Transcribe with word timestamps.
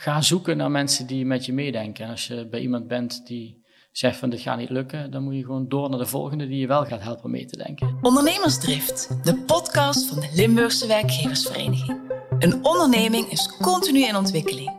ga 0.00 0.20
zoeken 0.20 0.56
naar 0.56 0.70
mensen 0.70 1.06
die 1.06 1.26
met 1.26 1.44
je 1.44 1.52
meedenken. 1.52 2.04
En 2.04 2.10
als 2.10 2.26
je 2.26 2.46
bij 2.50 2.60
iemand 2.60 2.88
bent 2.88 3.26
die 3.26 3.64
zegt 3.92 4.16
van 4.16 4.30
dit 4.30 4.40
gaat 4.40 4.58
niet 4.58 4.70
lukken, 4.70 5.10
dan 5.10 5.22
moet 5.22 5.34
je 5.34 5.44
gewoon 5.44 5.68
door 5.68 5.90
naar 5.90 5.98
de 5.98 6.06
volgende 6.06 6.48
die 6.48 6.58
je 6.58 6.66
wel 6.66 6.84
gaat 6.84 7.02
helpen 7.02 7.30
mee 7.30 7.44
te 7.44 7.56
denken. 7.56 7.98
Ondernemersdrift, 8.02 9.24
de 9.24 9.34
podcast 9.36 10.06
van 10.06 10.20
de 10.20 10.28
Limburgse 10.34 10.86
Werkgeversvereniging. 10.86 12.00
Een 12.38 12.64
onderneming 12.64 13.26
is 13.26 13.56
continu 13.62 14.06
in 14.06 14.16
ontwikkeling. 14.16 14.72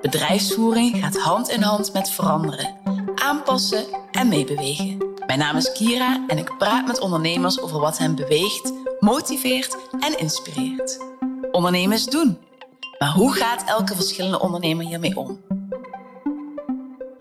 Bedrijfsvoering 0.00 0.96
gaat 0.96 1.18
hand 1.18 1.48
in 1.48 1.62
hand 1.62 1.92
met 1.92 2.10
veranderen, 2.10 2.74
aanpassen 3.14 3.84
en 4.10 4.28
meebewegen. 4.28 5.14
Mijn 5.26 5.38
naam 5.38 5.56
is 5.56 5.72
Kira 5.72 6.24
en 6.26 6.38
ik 6.38 6.54
praat 6.58 6.86
met 6.86 7.00
ondernemers 7.00 7.60
over 7.60 7.80
wat 7.80 7.98
hen 7.98 8.14
beweegt, 8.14 8.72
motiveert 9.00 9.76
en 10.00 10.18
inspireert. 10.18 10.98
Ondernemers 11.50 12.04
doen. 12.04 12.45
Maar 12.98 13.12
hoe 13.12 13.32
gaat 13.32 13.68
elke 13.68 13.94
verschillende 13.94 14.40
ondernemer 14.40 14.86
hiermee 14.86 15.16
om? 15.16 15.40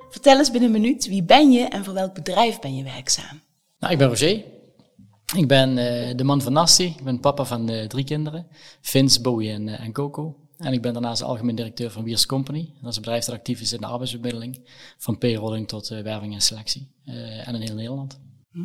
Vertel 0.10 0.38
eens 0.38 0.52
binnen 0.52 0.74
een 0.74 0.82
minuut, 0.82 1.08
wie 1.08 1.24
ben 1.24 1.52
je 1.52 1.64
en 1.64 1.84
voor 1.84 1.94
welk 1.94 2.14
bedrijf 2.14 2.60
ben 2.60 2.76
je 2.76 2.84
werkzaam? 2.84 3.42
Nou, 3.80 3.94
ik 3.94 4.00
ben 4.00 4.08
Roger. 4.08 4.44
Ik 5.36 5.48
ben 5.48 5.70
uh, 5.70 6.16
de 6.16 6.24
man 6.24 6.42
van 6.42 6.54
Nasty. 6.54 6.84
Ik 6.84 7.04
ben 7.04 7.20
papa 7.20 7.46
van 7.46 7.72
uh, 7.72 7.88
drie 7.88 8.04
kinderen. 8.04 8.48
Vince, 8.82 9.22
Bowie 9.22 9.52
en, 9.52 9.68
uh, 9.68 9.80
en 9.80 9.92
Coco. 9.92 10.36
En 10.58 10.74
ik 10.74 10.82
ben 10.82 10.94
daarnaast 10.94 11.22
algemeen 11.22 11.56
directeur 11.56 11.92
van 11.92 12.04
Wiers 12.04 12.26
Company. 12.26 12.74
Dat 12.82 12.90
is 12.90 12.96
een 12.96 13.02
bedrijf 13.02 13.26
dat 13.26 13.36
actief 13.36 13.62
is 13.62 13.74
in 13.74 13.80
de 13.80 13.86
arbeidsbemiddeling. 13.86 14.70
Van 14.98 15.18
payrolling 15.18 15.68
tot 15.68 15.88
werving 15.88 16.34
en 16.34 16.42
selectie. 16.42 16.92
en 17.06 17.56
in 17.56 17.62
heel 17.62 17.76
Nederland. 17.76 18.20
Hm. 18.52 18.60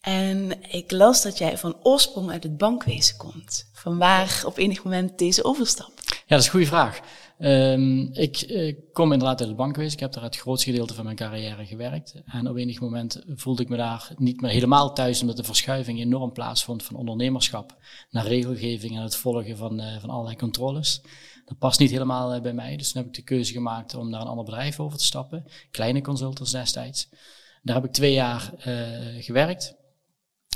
En 0.00 0.52
ik 0.72 0.90
las 0.90 1.22
dat 1.22 1.38
jij 1.38 1.58
van 1.58 1.76
oorsprong 1.82 2.30
uit 2.30 2.42
het 2.42 2.56
bankwezen 2.56 3.16
komt. 3.16 3.70
Van 3.72 3.98
waar 3.98 4.42
op 4.46 4.58
enig 4.58 4.84
moment 4.84 5.18
deze 5.18 5.44
overstap? 5.44 5.92
Ja, 6.06 6.36
dat 6.36 6.38
is 6.38 6.44
een 6.44 6.50
goede 6.50 6.66
vraag. 6.66 7.00
Um, 7.38 8.12
ik 8.12 8.44
uh, 8.48 8.76
kom 8.92 9.12
inderdaad 9.12 9.38
uit 9.40 9.48
het 9.48 9.58
bankwezen. 9.58 9.92
Ik 9.92 10.00
heb 10.00 10.12
daar 10.12 10.22
het 10.22 10.36
grootste 10.36 10.70
gedeelte 10.70 10.94
van 10.94 11.04
mijn 11.04 11.16
carrière 11.16 11.66
gewerkt. 11.66 12.14
En 12.26 12.48
op 12.48 12.56
enig 12.56 12.80
moment 12.80 13.22
voelde 13.26 13.62
ik 13.62 13.68
me 13.68 13.76
daar 13.76 14.12
niet 14.16 14.40
meer 14.40 14.50
helemaal 14.50 14.94
thuis, 14.94 15.20
omdat 15.20 15.36
de 15.36 15.44
verschuiving 15.44 16.00
enorm 16.00 16.32
plaatsvond 16.32 16.82
van 16.82 16.96
ondernemerschap 16.96 17.76
naar 18.10 18.26
regelgeving 18.26 18.96
en 18.96 19.02
het 19.02 19.16
volgen 19.16 19.56
van, 19.56 19.80
uh, 19.80 20.00
van 20.00 20.10
allerlei 20.10 20.36
controles. 20.36 21.02
Dat 21.44 21.58
past 21.58 21.78
niet 21.78 21.90
helemaal 21.90 22.34
uh, 22.34 22.40
bij 22.40 22.52
mij. 22.52 22.76
Dus 22.76 22.92
toen 22.92 23.02
heb 23.02 23.10
ik 23.10 23.16
de 23.16 23.22
keuze 23.22 23.52
gemaakt 23.52 23.94
om 23.94 24.10
naar 24.10 24.20
een 24.20 24.26
ander 24.26 24.44
bedrijf 24.44 24.80
over 24.80 24.98
te 24.98 25.04
stappen. 25.04 25.44
Kleine 25.70 26.00
consultants 26.00 26.52
destijds. 26.52 27.08
Daar 27.62 27.74
heb 27.74 27.84
ik 27.84 27.92
twee 27.92 28.12
jaar 28.12 28.52
gewerkt 29.18 29.78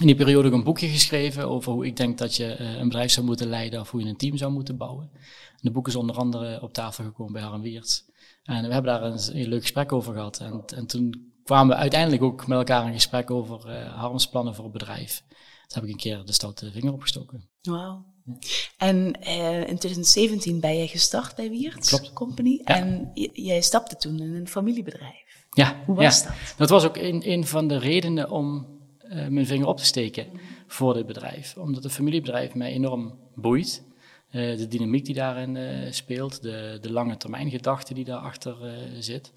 in 0.01 0.07
die 0.07 0.15
periode 0.17 0.49
ook 0.49 0.55
een 0.55 0.65
boekje 0.65 0.89
geschreven 0.89 1.49
over 1.49 1.73
hoe 1.73 1.87
ik 1.87 1.97
denk 1.97 2.19
dat 2.19 2.37
je 2.37 2.57
uh, 2.61 2.75
een 2.77 2.89
bedrijf 2.89 3.11
zou 3.11 3.27
moeten 3.27 3.49
leiden 3.49 3.81
of 3.81 3.91
hoe 3.91 4.03
je 4.03 4.09
een 4.09 4.17
team 4.17 4.37
zou 4.37 4.53
moeten 4.53 4.77
bouwen. 4.77 5.11
En 5.51 5.61
de 5.61 5.71
boek 5.71 5.89
is 5.89 5.97
onder 5.97 6.17
andere 6.17 6.63
op 6.63 6.73
tafel 6.73 7.05
gekomen 7.05 7.33
bij 7.33 7.43
Harm 7.43 7.63
Wiertz. 7.63 8.03
En 8.43 8.67
we 8.67 8.73
hebben 8.73 8.93
daar 8.93 9.03
een, 9.03 9.49
leuk 9.49 9.61
gesprek 9.61 9.93
over 9.93 10.15
gehad. 10.15 10.39
En, 10.41 10.63
en, 10.77 10.87
toen 10.87 11.33
kwamen 11.45 11.77
we 11.77 11.83
uiteindelijk 11.83 12.23
ook 12.23 12.47
met 12.47 12.59
elkaar 12.59 12.87
in 12.87 12.93
gesprek 12.93 13.31
over 13.31 13.71
uh, 13.71 13.95
Harms 13.95 14.29
plannen 14.29 14.55
voor 14.55 14.65
het 14.65 14.73
bedrijf. 14.73 15.23
Toen 15.29 15.83
heb 15.83 15.85
ik 15.85 15.91
een 15.91 15.97
keer 15.97 16.25
de 16.25 16.33
stoute 16.33 16.71
vinger 16.71 16.93
opgestoken. 16.93 17.49
Wauw. 17.63 18.05
Ja. 18.25 18.35
En 18.77 19.19
uh, 19.21 19.59
in 19.59 19.79
2017 19.79 20.61
ben 20.61 20.77
jij 20.77 20.87
gestart 20.87 21.37
bij 21.37 21.51
Wiertz 21.51 21.89
Klopt. 21.89 22.13
Company. 22.13 22.61
Ja. 22.65 22.75
En 22.77 23.11
jij 23.33 23.61
stapte 23.61 23.97
toen 23.97 24.21
in 24.21 24.35
een 24.35 24.49
familiebedrijf. 24.49 25.47
Ja. 25.51 25.83
Hoe 25.87 25.95
was 25.97 26.21
ja. 26.21 26.27
dat? 26.27 26.55
Dat 26.57 26.71
was 26.71 26.85
ook 26.85 26.97
een, 26.97 27.31
een 27.31 27.47
van 27.47 27.69
de 27.69 27.79
redenen 27.79 28.31
om 28.31 28.74
uh, 29.05 29.27
mijn 29.27 29.47
vinger 29.47 29.67
op 29.67 29.77
te 29.77 29.85
steken 29.85 30.27
voor 30.67 30.95
dit 30.95 31.07
bedrijf. 31.07 31.57
Omdat 31.57 31.83
het 31.83 31.93
familiebedrijf 31.93 32.55
mij 32.55 32.73
enorm 32.73 33.19
boeit. 33.35 33.85
Uh, 34.31 34.57
de 34.57 34.69
dynamiek 34.69 35.05
die 35.05 35.15
daarin 35.15 35.55
uh, 35.55 35.93
speelt, 35.93 36.43
de, 36.43 36.79
de 36.81 36.93
lange 36.93 37.17
termijn 37.17 37.51
gedachte 37.51 37.95
die 37.95 38.05
daarachter 38.05 38.57
zit. 38.99 39.33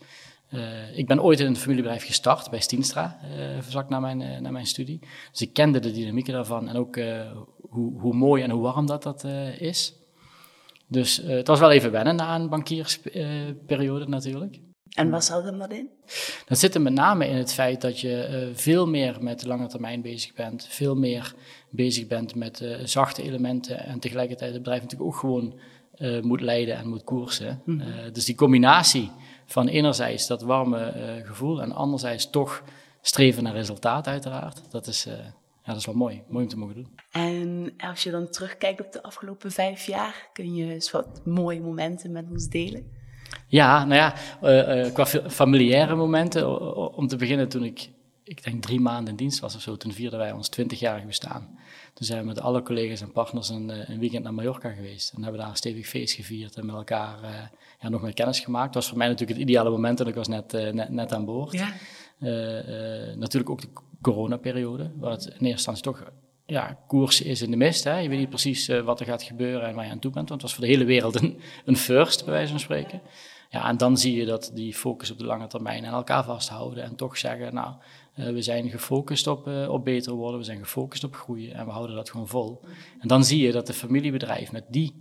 ik 0.96 1.08
ben 1.08 1.24
ooit 1.24 1.40
in 1.40 1.46
een 1.46 1.56
familiebedrijf 1.56 2.06
gestart 2.06 2.50
bij 2.50 2.60
Stienstra, 2.60 3.20
vlak 3.60 3.90
na 3.90 4.00
mijn, 4.00 4.42
na 4.42 4.52
mijn 4.52 4.66
studie. 4.66 5.00
Dus 5.32 5.42
ik 5.42 5.54
kende 5.54 5.80
de 5.80 5.92
dynamieken 5.92 6.34
daarvan 6.34 6.68
en 6.68 6.76
ook 6.76 6.96
hoe, 7.70 8.00
hoe 8.00 8.14
mooi 8.14 8.44
en 8.44 8.50
hoe 8.50 8.62
warm 8.62 8.86
dat, 8.86 9.04
dat 9.04 9.24
is. 9.58 9.94
Dus 10.88 11.18
het 11.18 11.48
was 11.48 11.60
wel 11.60 11.72
even 11.72 11.92
wennen 11.92 12.16
na 12.16 12.36
een 12.36 12.50
bankiersperiode 12.50 14.08
natuurlijk. 14.08 14.60
En 14.98 15.10
wat 15.10 15.24
zat 15.24 15.44
hem 15.44 15.58
dat 15.58 15.72
in? 15.72 15.90
Dat 16.46 16.58
zit 16.60 16.76
er 16.76 16.82
met 16.82 16.94
name 16.94 17.28
in 17.28 17.36
het 17.36 17.54
feit 17.54 17.82
dat 17.82 18.00
je 18.00 18.48
uh, 18.50 18.56
veel 18.56 18.88
meer 18.88 19.18
met 19.20 19.40
de 19.40 19.48
lange 19.48 19.68
termijn 19.68 20.02
bezig 20.02 20.34
bent. 20.34 20.68
Veel 20.70 20.96
meer 20.96 21.34
bezig 21.70 22.08
bent 22.08 22.36
met 22.36 22.62
uh, 22.62 22.78
zachte 22.84 23.24
elementen. 23.24 23.86
En 23.86 24.00
tegelijkertijd 24.00 24.52
het 24.54 24.60
bedrijf 24.60 24.82
natuurlijk 24.82 25.10
ook 25.10 25.20
gewoon 25.20 25.60
uh, 25.98 26.22
moet 26.22 26.42
leiden 26.42 26.76
en 26.76 26.88
moet 26.88 27.04
koersen. 27.04 27.62
Mm 27.66 27.80
-hmm. 27.80 28.14
dus 28.14 28.26
die 28.26 28.36
combinatie 28.36 29.12
van 29.46 29.68
enerzijds 29.68 30.28
dat 30.28 30.42
warme 30.42 30.94
gevoel 31.26 31.62
en 31.62 31.72
anderzijds 31.72 32.30
toch 32.30 32.64
streven 33.02 33.44
naar 33.44 33.54
resultaat 33.54 34.08
uiteraard. 34.08 34.72
Dat 34.72 34.88
is, 34.88 35.04
ja, 35.04 35.34
dat 35.64 35.76
is 35.76 35.86
wel 35.86 35.96
mooi. 35.96 36.24
Mooi 36.28 36.44
om 36.44 36.50
te 36.50 36.58
mogen 36.58 36.76
doen. 36.76 37.00
En 37.12 37.74
als 37.78 38.04
je 38.04 38.12
dan 38.12 38.30
terugkijkt 38.30 38.82
op 38.82 38.92
de 38.92 39.04
afgelopen 39.04 39.52
vijf 39.52 39.86
jaar, 39.86 40.30
kun 40.34 40.56
je 40.56 40.74
eens 40.74 40.92
wat 40.92 41.22
mooie 41.26 41.62
momenten 41.62 42.12
met 42.12 42.26
ons 42.32 42.48
delen? 42.48 42.97
Ja, 43.48 43.86
nou 43.86 43.96
ja, 43.96 44.14
uh, 44.44 44.86
uh, 44.86 44.94
qua 44.94 45.06
familiaire 45.30 45.96
momenten. 45.96 46.76
Om 46.96 47.08
te 47.08 47.16
beginnen 47.16 47.50
toen 47.50 47.64
ik, 47.64 47.90
ik 48.24 48.44
denk 48.44 48.62
drie 48.62 48.80
maanden 48.80 49.10
in 49.10 49.16
dienst 49.16 49.40
was 49.40 49.56
of 49.56 49.62
zo, 49.62 49.78
toen 49.78 49.92
vierden 49.92 50.20
wij 50.20 50.32
ons 50.32 50.50
twintigjarig 50.50 51.06
bestaan. 51.06 51.58
Toen 51.94 52.06
zijn 52.06 52.20
we 52.20 52.26
met 52.26 52.42
alle 52.42 52.62
collega's 52.62 53.02
en 53.02 53.12
partners 53.12 53.50
een, 53.50 53.92
een, 53.92 54.00
weekend 54.00 54.24
naar 54.24 54.34
Mallorca 54.34 54.70
geweest. 54.70 55.14
En 55.14 55.22
hebben 55.22 55.42
daar 55.42 55.50
een 55.50 55.56
stevig 55.56 55.88
feest 55.88 56.16
gevierd 56.16 56.56
en 56.56 56.66
met 56.66 56.76
elkaar 56.76 57.24
uh, 57.24 57.30
ja, 57.80 57.90
nog 57.90 58.02
meer 58.02 58.14
kennis 58.14 58.40
gemaakt. 58.40 58.74
Dat 58.74 58.82
was 58.82 58.88
voor 58.88 58.98
mij 58.98 59.08
natuurlijk 59.08 59.40
het 59.40 59.48
ideale 59.48 59.70
moment 59.70 60.00
en 60.00 60.08
ik 60.08 60.16
was 60.16 60.28
net, 60.28 60.52
net, 60.52 60.90
net, 60.90 61.14
aan 61.14 61.26
boord. 61.26 61.52
Ja. 61.52 61.74
natuurlijk 63.16 63.50
ook 63.50 63.62
de 63.62 63.70
coronaperiode, 64.02 64.92
waar 64.96 65.12
het 65.12 65.26
in 65.26 65.32
eerste 65.32 65.48
instantie 65.48 65.84
toch 65.84 66.12
ja, 66.48 66.78
koers 66.88 67.22
is 67.22 67.42
in 67.42 67.52
de 67.52 67.58
mist. 67.58 67.84
Hè. 67.84 67.98
Je 67.98 68.10
weet 68.10 68.20
niet 68.20 68.30
precies 68.30 68.70
uh, 68.70 68.82
wat 68.82 69.00
er 69.00 69.06
gaat 69.06 69.24
gebeuren 69.24 69.68
en 69.68 69.76
waar 69.76 69.86
je 69.86 69.92
aan 69.92 70.00
toe 70.00 70.12
bent. 70.12 70.30
Want 70.30 70.42
het 70.42 70.50
was 70.50 70.60
voor 70.60 70.68
de 70.68 70.72
hele 70.72 70.86
wereld 70.86 71.22
een, 71.66 71.78
first, 71.88 72.24
bij 72.26 72.34
wijze 72.34 72.52
van 72.52 72.60
spreken. 72.60 73.02
Ja, 73.50 73.68
en 73.68 73.78
dan 73.78 73.98
zie 73.98 74.16
je 74.16 74.26
dat 74.26 74.52
die 74.54 74.74
focus 74.74 75.12
op 75.12 75.18
de 75.18 75.26
lange 75.26 75.48
termijn 75.48 75.84
en 75.84 75.92
elkaar 75.92 76.24
vasthouden. 76.24 76.84
En 76.84 76.96
toch 76.96 77.18
zeggen, 77.18 77.54
nou, 77.54 77.74
uh, 78.16 78.30
we 78.30 78.42
zijn 78.42 78.70
gefocust 78.70 79.28
op, 79.28 79.48
uh, 79.48 79.70
op 79.70 79.84
beter 79.86 80.14
worden. 80.14 80.40
We 80.40 80.46
zijn 80.46 80.60
gefocust 80.60 81.04
op 81.04 81.16
groeien 81.16 81.54
en 81.54 81.66
we 81.66 81.72
houden 81.72 81.96
dat 81.96 82.10
gewoon 82.10 82.28
vol. 82.28 82.62
En 83.00 83.08
dan 83.08 83.24
zie 83.24 83.42
je 83.42 83.52
dat 83.52 83.68
de 83.68 83.74
familiebedrijf 83.74 84.52
met 84.52 84.66
die, 84.70 84.94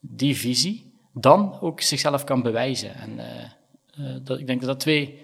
die 0.00 0.36
visie 0.36 0.92
dan 1.12 1.60
ook 1.60 1.80
zichzelf 1.80 2.24
kan 2.24 2.42
bewijzen. 2.42 2.94
En 2.94 3.20
dat, 4.24 4.38
ik 4.38 4.46
denk 4.46 4.60
dat 4.60 4.68
dat 4.68 4.80
twee 4.80 5.18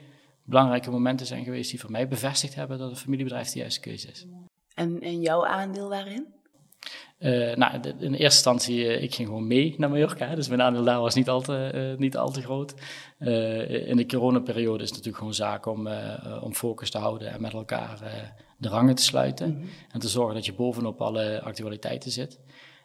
belangrijke 0.45 0.91
momenten 0.91 1.27
zijn 1.27 1.45
geweest 1.45 1.71
die 1.71 1.81
voor 1.81 1.91
mij 1.91 2.09
bevestigd 2.09 2.55
hebben 2.55 2.79
dat 2.79 2.91
een 2.91 2.97
familiebedrijf 2.97 3.49
de 3.49 3.59
juiste 3.59 3.81
keuze 3.81 4.09
is. 4.09 4.27
En, 4.81 5.01
en 5.01 5.21
jouw 5.21 5.47
aandeel 5.47 5.89
daarin? 5.89 6.27
Uh, 7.19 7.55
nou, 7.55 7.81
in 7.99 7.99
eerste 8.01 8.23
instantie, 8.23 8.85
uh, 8.85 9.03
ik 9.03 9.15
ging 9.15 9.29
gewoon 9.29 9.47
mee 9.47 9.75
naar 9.79 9.91
Mallorca, 9.91 10.27
hè, 10.27 10.35
dus 10.35 10.49
mijn 10.49 10.63
aandeel 10.63 10.85
daar 10.85 11.01
was 11.01 11.15
niet 11.15 11.29
al 11.29 11.41
te, 11.41 11.71
uh, 11.75 11.99
niet 11.99 12.17
al 12.17 12.31
te 12.31 12.43
groot. 12.43 12.75
in 13.89 13.97
de 13.97 14.07
coronaperiode 14.07 14.83
is 14.83 14.89
het 14.89 14.91
natuurlijk 14.91 15.17
gewoon 15.17 15.35
zaak 15.35 15.67
om, 15.67 15.89
om 16.43 16.55
focus 16.55 16.91
te 16.91 16.99
houden 16.99 17.33
en 17.33 17.41
met 17.41 17.53
elkaar 17.53 17.99
de 18.57 18.69
rangen 18.69 18.95
te 18.95 19.03
sluiten. 19.03 19.49
Mm 19.49 19.57
-hmm. 19.57 19.69
En 19.93 20.01
te 20.01 20.09
zorgen 20.09 20.35
dat 20.35 20.45
je 20.45 20.53
bovenop 20.53 21.01
alle 21.01 21.41
actualiteiten 21.43 22.11
zit. 22.11 22.39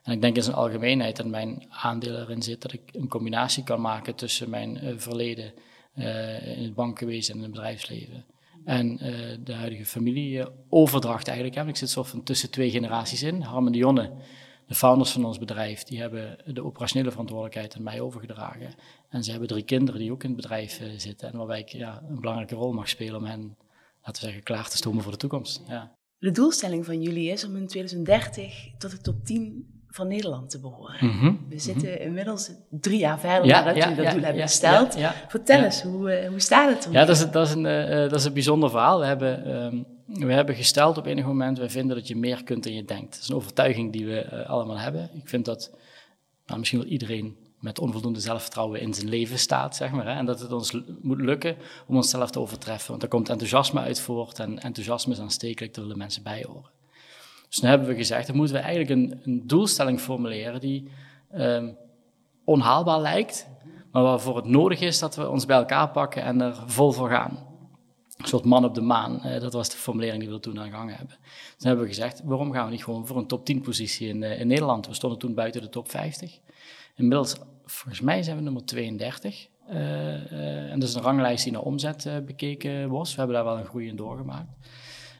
En 0.04 0.14
ik 0.14 0.22
denk 0.22 0.36
in 0.36 0.44
zijn 0.44 0.56
algemeenheid 0.56 1.16
dat 1.16 1.26
mijn 1.26 1.66
aandeel 1.70 2.16
erin 2.16 2.42
zit 2.42 2.62
dat 2.62 2.74
ik 2.74 2.82
een 2.92 3.08
combinatie 3.08 3.64
kan 3.64 3.82
maken 3.82 4.16
tussen 4.16 4.50
mijn 4.50 4.80
verleden 4.98 5.54
in 6.56 6.64
het 6.64 6.76
bankenwezen 6.76 7.34
en 7.34 7.40
in 7.40 7.46
het 7.46 7.54
bedrijfsleven. 7.54 8.26
En 8.66 8.92
uh, 8.92 9.38
de 9.44 9.54
huidige 9.54 9.86
familieoverdracht 9.86 11.28
eigenlijk. 11.28 11.58
Hè. 11.58 11.68
Ik 11.68 11.76
zit 11.76 11.90
soort 11.90 12.08
van 12.08 12.24
tussen 12.24 12.52
twee 12.52 12.70
generaties 12.72 13.24
in. 13.24 13.42
Harm 13.42 13.66
en 13.66 13.72
Dionne, 13.72 14.12
de 14.68 14.76
founders 14.76 15.12
van 15.12 15.26
ons 15.26 15.38
bedrijf, 15.38 15.84
die 15.84 16.00
hebben 16.00 16.38
de 16.46 16.64
operationele 16.64 17.12
verantwoordelijkheid 17.12 17.76
aan 17.76 17.84
mij 17.84 18.02
overgedragen. 18.02 18.74
En 19.10 19.24
ze 19.24 19.32
hebben 19.32 19.48
drie 19.48 19.64
kinderen 19.64 20.00
die 20.00 20.12
ook 20.12 20.24
in 20.24 20.30
het 20.30 20.42
bedrijf 20.42 20.82
uh, 20.82 20.88
zitten. 20.98 21.32
En 21.32 21.38
waarbij 21.38 21.60
ik 21.60 21.70
ja, 21.70 22.04
een 22.10 22.20
belangrijke 22.20 22.56
rol 22.56 22.74
mag 22.74 22.90
spelen 22.90 23.16
om 23.16 23.26
hen, 23.26 23.58
laten 24.04 24.22
we 24.22 24.28
zeggen, 24.28 24.44
klaar 24.44 24.70
te 24.70 24.78
stomen 24.78 25.04
voor 25.04 25.12
de 25.12 25.18
toekomst. 25.18 25.62
Ja. 25.68 25.96
De 26.18 26.32
doelstelling 26.32 26.86
van 26.86 27.02
jullie 27.02 27.32
is 27.32 27.46
om 27.46 27.56
in 27.56 27.68
2030 27.68 28.68
tot 28.78 28.92
de 28.92 28.98
top 28.98 29.26
10 29.26 29.75
van 29.96 30.08
Nederland 30.08 30.50
te 30.50 30.60
behoren. 30.60 30.98
Mm 31.00 31.20
-hmm. 31.20 31.46
We 31.50 31.60
zitten 31.60 31.88
mm 31.88 31.96
-hmm. 31.96 32.06
inmiddels 32.06 32.52
drie 32.70 33.00
jaar 33.00 33.20
verder 33.20 33.46
ja, 33.46 33.60
nadat 33.60 33.76
ja, 33.76 33.82
jullie 33.82 33.96
dat 33.96 34.06
ja, 34.06 34.12
doel 34.12 34.22
hebben 34.22 34.42
ja, 34.42 34.48
gesteld. 34.48 34.98
Vertel 35.28 35.64
eens, 35.64 35.82
hoe, 35.82 36.22
uh, 36.22 36.30
hoe 36.30 36.40
staat 36.40 36.70
het 36.70 36.84
ermee? 36.84 37.00
Ja, 37.00 37.06
dat 37.06 37.16
is, 37.16 37.32
dat, 37.32 37.48
is 37.48 37.54
een, 37.54 37.66
uh, 37.66 38.10
dat 38.10 38.14
is 38.14 38.26
een 38.26 38.34
bijzonder 38.34 38.70
verhaal. 38.70 39.00
We 39.00 39.06
hebben, 39.06 39.64
um, 39.64 39.86
we 40.06 40.34
hebben 40.34 40.56
gesteld 40.56 40.98
op 40.98 41.06
enig 41.06 41.26
moment, 41.26 41.58
we 41.58 41.70
vinden 41.70 41.96
dat 41.96 42.08
je 42.08 42.16
meer 42.16 42.44
kunt 42.44 42.64
dan 42.64 42.74
je 42.74 42.86
denkt. 42.86 43.14
Dat 43.14 43.22
is 43.22 43.30
een 43.30 43.36
overtuiging 43.36 43.92
die 43.92 44.06
we 44.06 44.30
uh, 44.34 44.50
allemaal 44.50 44.78
hebben. 44.78 45.10
Ik 45.14 45.30
vind 45.30 45.46
dat 45.46 45.72
nou, 46.46 46.60
misschien 46.60 46.80
wel 46.80 46.90
iedereen 46.90 47.38
met 47.60 47.80
onvoldoende 47.80 48.20
zelfvertrouwen 48.20 48.82
in 48.82 48.94
zijn 48.94 49.10
leven 49.10 49.40
staat, 49.40 49.76
zeg 49.76 49.92
maar. 49.92 50.06
Hè? 50.06 50.14
En 50.14 50.26
dat 50.26 50.40
het 50.40 50.52
ons 50.52 50.82
moet 51.02 51.22
lukken 51.22 51.56
om 51.88 51.96
onszelf 51.96 52.32
te 52.32 52.40
overtreffen. 52.40 52.90
Want 52.90 53.02
daar 53.02 53.10
komt 53.10 53.30
enthousiasme 53.30 53.80
uit 53.80 54.00
voort 54.00 54.40
en 54.40 54.60
enthousiasme 54.60 55.14
is 55.14 55.20
aanstekelijk, 55.20 55.74
daar 55.74 55.84
willen 55.84 55.98
mensen 55.98 56.24
bij 56.24 56.46
horen. 56.48 56.75
Dus 57.56 57.64
dan 57.64 57.74
hebben 57.74 57.90
we 57.90 57.96
gezegd, 57.96 58.28
dan 58.28 58.36
moeten 58.36 58.56
we 58.56 58.62
eigenlijk 58.62 58.90
een, 58.90 59.20
een 59.24 59.48
doelstelling 59.48 60.00
formuleren 60.00 60.60
die 60.60 60.88
um, 61.36 61.78
onhaalbaar 62.44 63.00
lijkt, 63.00 63.48
maar 63.92 64.04
waarvoor 64.04 64.36
het 64.36 64.46
nodig 64.46 64.80
is 64.80 65.00
dat 65.00 65.16
we 65.16 65.30
ons 65.30 65.46
bij 65.46 65.58
elkaar 65.58 65.90
pakken 65.90 66.24
en 66.24 66.42
er 66.42 66.64
vol 66.66 66.92
voor 66.92 67.10
gaan. 67.10 67.38
Een 68.18 68.28
soort 68.28 68.46
man 68.46 68.66
op 68.66 68.74
de 68.76 68.82
maan, 68.82 69.24
eh, 69.24 69.42
dat 69.42 69.54
was 69.54 69.70
de 69.70 69.78
formulering 69.78 70.24
die 70.24 70.32
we 70.32 70.40
toen 70.40 70.60
aan 70.60 70.70
gehangen 70.70 70.96
hebben. 70.96 71.16
Toen 71.58 71.68
hebben 71.68 71.86
we 71.86 71.92
gezegd, 71.94 72.22
waarom 72.24 72.52
gaan 72.52 72.66
we 72.66 72.72
niet 72.72 72.84
gewoon 72.84 73.08
voor 73.08 73.18
een 73.18 73.28
top 73.28 73.46
10 73.46 73.62
positie 73.62 74.08
in, 74.08 74.24
in 74.24 74.48
Nederland? 74.48 74.88
We 74.88 74.94
stonden 74.94 75.20
toen 75.20 75.34
buiten 75.34 75.62
de 75.62 75.70
top 75.70 75.90
50. 75.90 76.40
Inmiddels, 76.96 77.36
volgens 77.66 78.02
mij 78.02 78.24
zijn 78.24 78.38
we 78.38 78.44
nummer 78.44 78.66
32. 78.66 79.48
en 79.68 80.80
dat 80.80 80.90
is 80.90 80.96
een 80.96 81.02
ranglijst 81.02 81.44
die 81.44 81.54
naar 81.54 81.62
omzet 81.62 82.10
bekeken 82.26 82.90
was. 82.90 83.12
We 83.12 83.18
hebben 83.18 83.36
daar 83.36 83.46
wel 83.46 83.58
een 83.58 83.66
groei 83.66 83.88
in 83.88 83.96
doorgemaakt. 83.96 84.50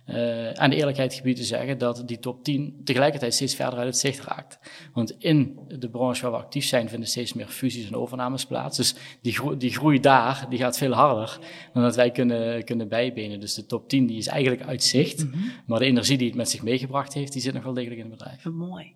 Uh, 0.08 0.52
aan 0.52 0.70
de 0.70 0.76
eerlijkheid 0.76 1.14
gebied 1.14 1.36
te 1.36 1.44
zeggen 1.44 1.78
dat 1.78 2.08
die 2.08 2.20
top 2.20 2.44
10 2.44 2.82
tegelijkertijd 2.84 3.34
steeds 3.34 3.56
verder 3.56 3.80
uit 3.80 3.88
het 3.88 3.98
zicht 3.98 4.26
raakt. 4.26 4.60
Want 4.94 5.16
in 5.20 5.60
de 5.68 5.90
branche 5.90 6.22
waar 6.22 6.32
we 6.32 6.38
actief 6.38 6.66
zijn 6.66 6.90
vinden 6.90 7.10
steeds 7.10 7.34
meer 7.34 7.48
fusies 7.48 7.88
en 7.88 7.96
overnames 7.96 8.46
plaats. 8.46 8.78
Dus 8.78 8.96
die, 9.22 9.34
groei, 9.34 9.58
die 9.58 9.72
groei 9.72 10.00
daar 10.00 10.46
die 10.50 10.60
gaat 10.60 10.78
veel 10.78 10.92
harder 10.92 11.40
dan 11.74 11.84
dat 11.84 11.96
wij 11.96 12.12
kunnen, 12.12 12.64
kunnen 12.64 12.88
bijbenen. 12.88 13.40
Dus 13.40 13.54
de 13.54 13.66
top 13.66 13.90
10 13.90 14.06
die 14.06 14.18
is 14.18 14.28
eigenlijk 14.28 14.64
uit 14.64 14.84
zicht. 14.84 15.26
Mhm. 15.26 15.38
Maar 15.66 15.80
de 15.80 15.86
energie 15.86 16.18
die 16.18 16.28
het 16.28 16.38
met 16.38 16.50
zich 16.50 16.64
meegebracht 16.64 17.14
heeft, 17.14 17.34
die 17.34 17.42
zit 17.42 17.54
nog 17.54 17.64
wel 17.64 17.74
degelijk 17.74 18.02
in 18.02 18.10
het 18.10 18.18
bedrijf. 18.18 18.44
Mooi. 18.44 18.96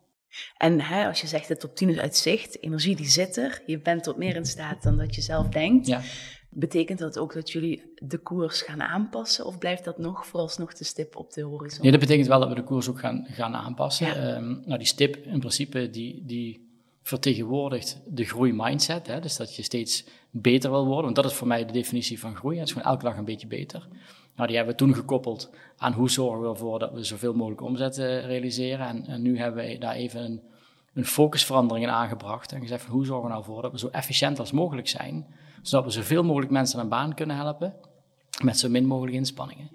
En 0.58 0.82
hè, 0.82 1.08
als 1.08 1.22
je 1.22 1.28
zegt 1.28 1.48
de 1.48 1.58
top 1.58 1.76
10 1.76 1.90
is 1.90 1.98
uit 1.98 2.18
zicht, 2.18 2.64
energie 2.64 2.96
die 2.96 3.10
zit 3.10 3.38
er. 3.38 3.62
Je 3.66 3.80
bent 3.80 4.04
tot 4.04 4.18
meer 4.18 4.36
in 4.36 4.46
staat 4.46 4.84
dan 4.84 4.98
dat 4.98 5.16
je 5.16 5.22
zelf 5.22 5.48
denkt. 5.48 5.88
Ja. 5.88 6.02
Betekent 6.52 7.00
dat 7.00 7.20
ook 7.20 7.34
dat 7.34 7.52
jullie 7.52 7.94
de 7.98 8.18
koers 8.18 8.62
gaan 8.62 8.82
aanpassen 8.82 9.46
of 9.46 9.58
blijft 9.58 9.84
dat 9.84 9.98
nog 9.98 10.26
vooralsnog 10.26 10.74
de 10.74 10.84
stip 10.84 11.16
op 11.16 11.34
de 11.34 11.42
horizon? 11.42 11.82
Nee, 11.82 11.92
dat 11.92 12.00
betekent 12.00 12.28
wel 12.28 12.40
dat 12.40 12.50
we 12.50 12.56
de 12.56 12.64
koers 12.64 12.90
ook 12.90 13.00
gaan, 13.00 13.26
gaan 13.30 13.56
aanpassen. 13.56 14.16
Ehm, 14.16 14.48
nou, 14.48 14.78
die 14.78 14.88
stip 14.88 15.16
in 15.16 15.40
principe 15.40 15.90
die, 15.90 16.24
die 16.26 16.70
vertegenwoordigt 17.04 18.02
de 18.08 18.24
groeimindset. 18.24 19.08
Hè? 19.08 19.20
Dus 19.20 19.38
dat 19.38 19.56
je 19.56 19.64
steeds 19.64 20.06
beter 20.30 20.72
wil 20.72 20.86
worden. 20.86 21.04
Want 21.04 21.16
dat 21.16 21.26
is 21.26 21.34
voor 21.34 21.48
mij 21.48 21.66
de 21.66 21.74
definitie 21.74 22.20
van 22.20 22.36
groei. 22.36 22.58
Het 22.58 22.68
is 22.68 22.74
gewoon 22.74 22.92
elke 22.92 23.04
dag 23.04 23.18
een 23.18 23.26
beetje 23.26 23.48
beter. 23.48 23.88
Nou, 24.36 24.48
die 24.48 24.58
hebben 24.58 24.76
we 24.76 24.84
toen 24.84 24.96
gekoppeld 24.96 25.50
aan 25.78 25.94
hoe 25.94 26.10
zorgen 26.10 26.42
we 26.42 26.48
ervoor 26.48 26.80
dat 26.80 26.92
we 26.92 27.04
zoveel 27.04 27.34
mogelijk 27.34 27.62
omzet 27.62 27.98
uh, 27.98 28.26
realiseren. 28.26 28.88
En, 28.88 29.06
en, 29.06 29.22
nu 29.22 29.38
hebben 29.40 29.66
we 29.66 29.78
daar 29.78 29.96
even 29.96 30.24
een, 30.24 30.42
een 30.94 31.06
focusverandering 31.06 31.86
in 31.86 31.92
aangebracht. 31.92 32.52
En 32.52 32.62
gezegd 32.62 32.84
van 32.84 32.94
hoe 32.94 33.06
zorgen 33.06 33.28
we 33.28 33.34
nou 33.34 33.44
voor 33.44 33.62
dat 33.62 33.72
we 33.72 33.80
zo 33.80 33.88
efficiënt 33.88 34.40
als 34.40 34.52
mogelijk 34.52 34.88
zijn 34.88 35.26
zodat 35.62 35.86
we 35.86 35.92
zoveel 35.92 36.24
mogelijk 36.24 36.52
mensen 36.52 36.80
aan 36.80 36.90
baan 36.90 37.14
kunnen 37.14 37.36
helpen 37.36 37.76
met 38.44 38.60
zo 38.60 38.70
min 38.70 38.86
mogelijk 38.86 39.16
inspanningen. 39.16 39.70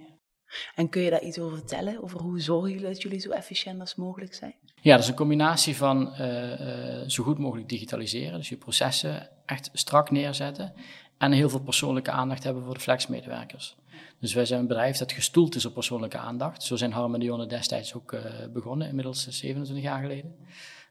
En 0.74 0.88
kun 0.88 1.02
je 1.02 1.10
daar 1.10 1.22
iets 1.22 1.38
over 1.38 1.58
vertellen? 1.58 2.02
Over 2.02 2.20
hoe 2.20 2.40
zorgen 2.40 2.70
jullie 2.70 2.86
dat 2.86 3.02
jullie 3.02 3.18
zo 3.18 3.30
efficiënt 3.30 3.80
als 3.80 3.94
mogelijk 3.94 4.34
zijn? 4.34 4.54
Ja, 4.80 4.94
dat 4.94 5.02
is 5.02 5.08
een 5.08 5.14
combinatie 5.14 5.76
van 5.76 6.14
uh, 6.20 6.60
uh, 6.60 7.08
zo 7.08 7.24
goed 7.24 7.38
mogelijk 7.38 7.68
digitaliseren, 7.68 8.38
dus 8.38 8.48
je 8.48 8.56
processen 8.56 9.30
echt 9.46 9.70
strak 9.72 10.10
neerzetten 10.10 10.72
en 11.18 11.32
heel 11.32 11.48
veel 11.48 11.62
persoonlijke 11.62 12.10
aandacht 12.10 12.44
hebben 12.44 12.64
voor 12.64 12.74
de 12.74 12.80
flexmedewerkers. 12.80 13.76
Dus 14.20 14.34
wij 14.34 14.44
zijn 14.44 14.60
een 14.60 14.66
bedrijf 14.66 14.96
dat 14.96 15.12
gestoeld 15.12 15.54
is 15.54 15.64
op 15.64 15.74
persoonlijke 15.74 16.18
aandacht. 16.18 16.62
Zo 16.62 16.76
zijn 16.76 16.92
Harm 16.92 17.14
en 17.14 17.48
destijds 17.48 17.94
ook 17.94 18.12
uh, 18.12 18.20
begonnen, 18.52 18.88
inmiddels 18.88 19.28
27 19.28 19.84
jaar 19.84 20.00
geleden. 20.00 20.34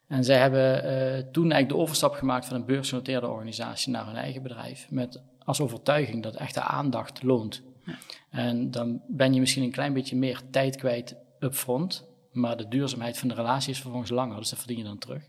En 0.08 0.24
zij 0.24 0.38
hebben 0.38 0.86
uh, 0.86 1.32
toen 1.32 1.52
eigenlijk 1.52 1.70
de 1.70 1.78
overstap 1.78 2.14
gemaakt 2.14 2.46
van 2.46 2.56
een 2.56 2.66
beursgenoteerde 2.66 3.28
organisatie 3.28 3.92
naar 3.92 4.06
hun 4.06 4.16
eigen 4.16 4.44
bedrijf. 4.44 4.88
Met 4.90 5.22
als 5.40 5.62
overtuiging 5.62 6.24
dat 6.24 6.36
echte 6.36 6.62
aandacht 6.62 7.24
loont. 7.24 7.64
Ja. 7.86 7.96
En 8.30 8.72
dan 8.72 9.02
ben 9.08 9.34
je 9.34 9.40
misschien 9.40 9.64
een 9.64 9.72
klein 9.72 9.94
beetje 9.94 10.16
meer 10.16 10.42
tijd 10.52 10.76
kwijt 10.76 11.16
upfront. 11.40 12.12
Maar 12.32 12.58
de 12.58 12.68
duurzaamheid 12.68 13.18
van 13.18 13.28
de 13.28 13.34
relatie 13.34 13.72
is 13.72 13.82
vervolgens 13.82 14.12
langer, 14.12 14.38
dus 14.38 14.50
dat 14.50 14.60
verdien 14.60 14.78
je 14.78 14.84
dan 14.84 14.98
terug. 14.98 15.24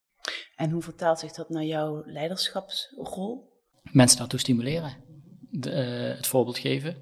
En 0.57 0.71
hoe 0.71 0.83
vertaalt 0.83 1.19
zich 1.19 1.33
dat 1.33 1.49
naar 1.49 1.65
jouw 1.65 2.03
leiderschapsrol? 2.07 3.53
Mensen 3.83 4.19
daartoe 4.19 4.39
stimuleren. 4.39 4.97
De, 5.51 5.71
uh, 5.71 6.17
het 6.17 6.27
voorbeeld 6.27 6.59
geven. 6.59 6.97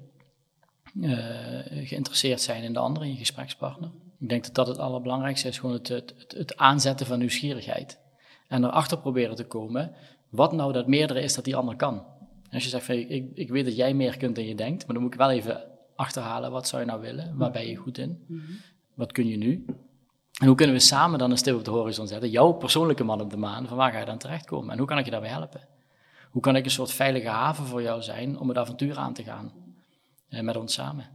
Uh, 0.93 1.87
geïnteresseerd 1.87 2.41
zijn 2.41 2.63
in 2.63 2.73
de 2.73 2.79
andere, 2.79 3.05
in 3.05 3.11
je 3.11 3.17
gesprekspartner. 3.17 3.91
Ik 4.23 4.29
denk 4.29 4.43
dat 4.43 4.55
dat 4.55 4.67
het 4.67 4.77
allerbelangrijkste 4.77 5.47
is, 5.47 5.59
gewoon 5.59 5.75
het, 5.75 5.87
het, 5.87 6.13
het, 6.37 6.57
aanzetten 6.57 7.05
van 7.05 7.19
nieuwsgierigheid. 7.19 7.99
En 8.47 8.63
erachter 8.63 8.97
proberen 8.97 9.35
te 9.35 9.45
komen 9.45 9.93
wat 10.29 10.53
nou 10.53 10.73
dat 10.73 10.87
meerdere 10.87 11.21
is 11.21 11.33
dat 11.33 11.45
die 11.45 11.55
ander 11.55 11.75
kan. 11.75 12.03
als 12.51 12.63
je 12.63 12.69
zegt, 12.69 12.85
van, 12.85 12.95
ik, 12.95 13.31
ik 13.33 13.49
weet 13.49 13.65
dat 13.65 13.75
jij 13.75 13.93
meer 13.93 14.17
kunt 14.17 14.35
dan 14.35 14.45
je 14.45 14.55
denkt, 14.55 14.85
maar 14.85 14.93
dan 14.93 15.03
moet 15.03 15.13
ik 15.13 15.19
wel 15.19 15.31
even 15.31 15.63
achterhalen, 15.95 16.51
wat 16.51 16.67
zou 16.67 16.81
je 16.81 16.87
nou 16.87 17.01
willen? 17.01 17.37
Waar 17.37 17.51
ben 17.51 17.67
je 17.67 17.75
goed 17.75 17.97
in? 17.97 18.23
Mhm. 18.27 18.41
Wat 18.93 19.11
kun 19.11 19.27
je 19.27 19.37
nu? 19.37 19.65
En 20.41 20.47
hoe 20.47 20.55
kunnen 20.55 20.75
we 20.75 20.81
samen 20.81 21.19
dan 21.19 21.31
een 21.31 21.37
stip 21.37 21.55
op 21.55 21.65
de 21.65 21.71
horizon 21.71 22.07
zetten? 22.07 22.29
Jouw 22.29 22.51
persoonlijke 22.51 23.03
man 23.03 23.21
op 23.21 23.29
de 23.29 23.37
maan, 23.37 23.67
van 23.67 23.77
waar 23.77 23.91
ga 23.91 23.99
je 23.99 24.05
dan 24.05 24.17
terechtkomen? 24.17 24.71
En 24.71 24.77
hoe 24.77 24.87
kan 24.87 24.97
ik 24.97 25.05
je 25.05 25.11
daarbij 25.11 25.29
helpen? 25.29 25.61
Hoe 26.31 26.41
kan 26.41 26.55
ik 26.55 26.65
een 26.65 26.71
soort 26.71 26.91
veilige 26.91 27.27
haven 27.27 27.65
voor 27.65 27.81
jou 27.81 28.01
zijn 28.01 28.39
om 28.39 28.47
het 28.47 28.57
avontuur 28.57 28.97
aan 28.97 29.13
te 29.13 29.23
gaan? 29.23 29.51
Eh, 30.29 30.41
met 30.41 30.55
ons 30.55 30.73
samen. 30.73 31.05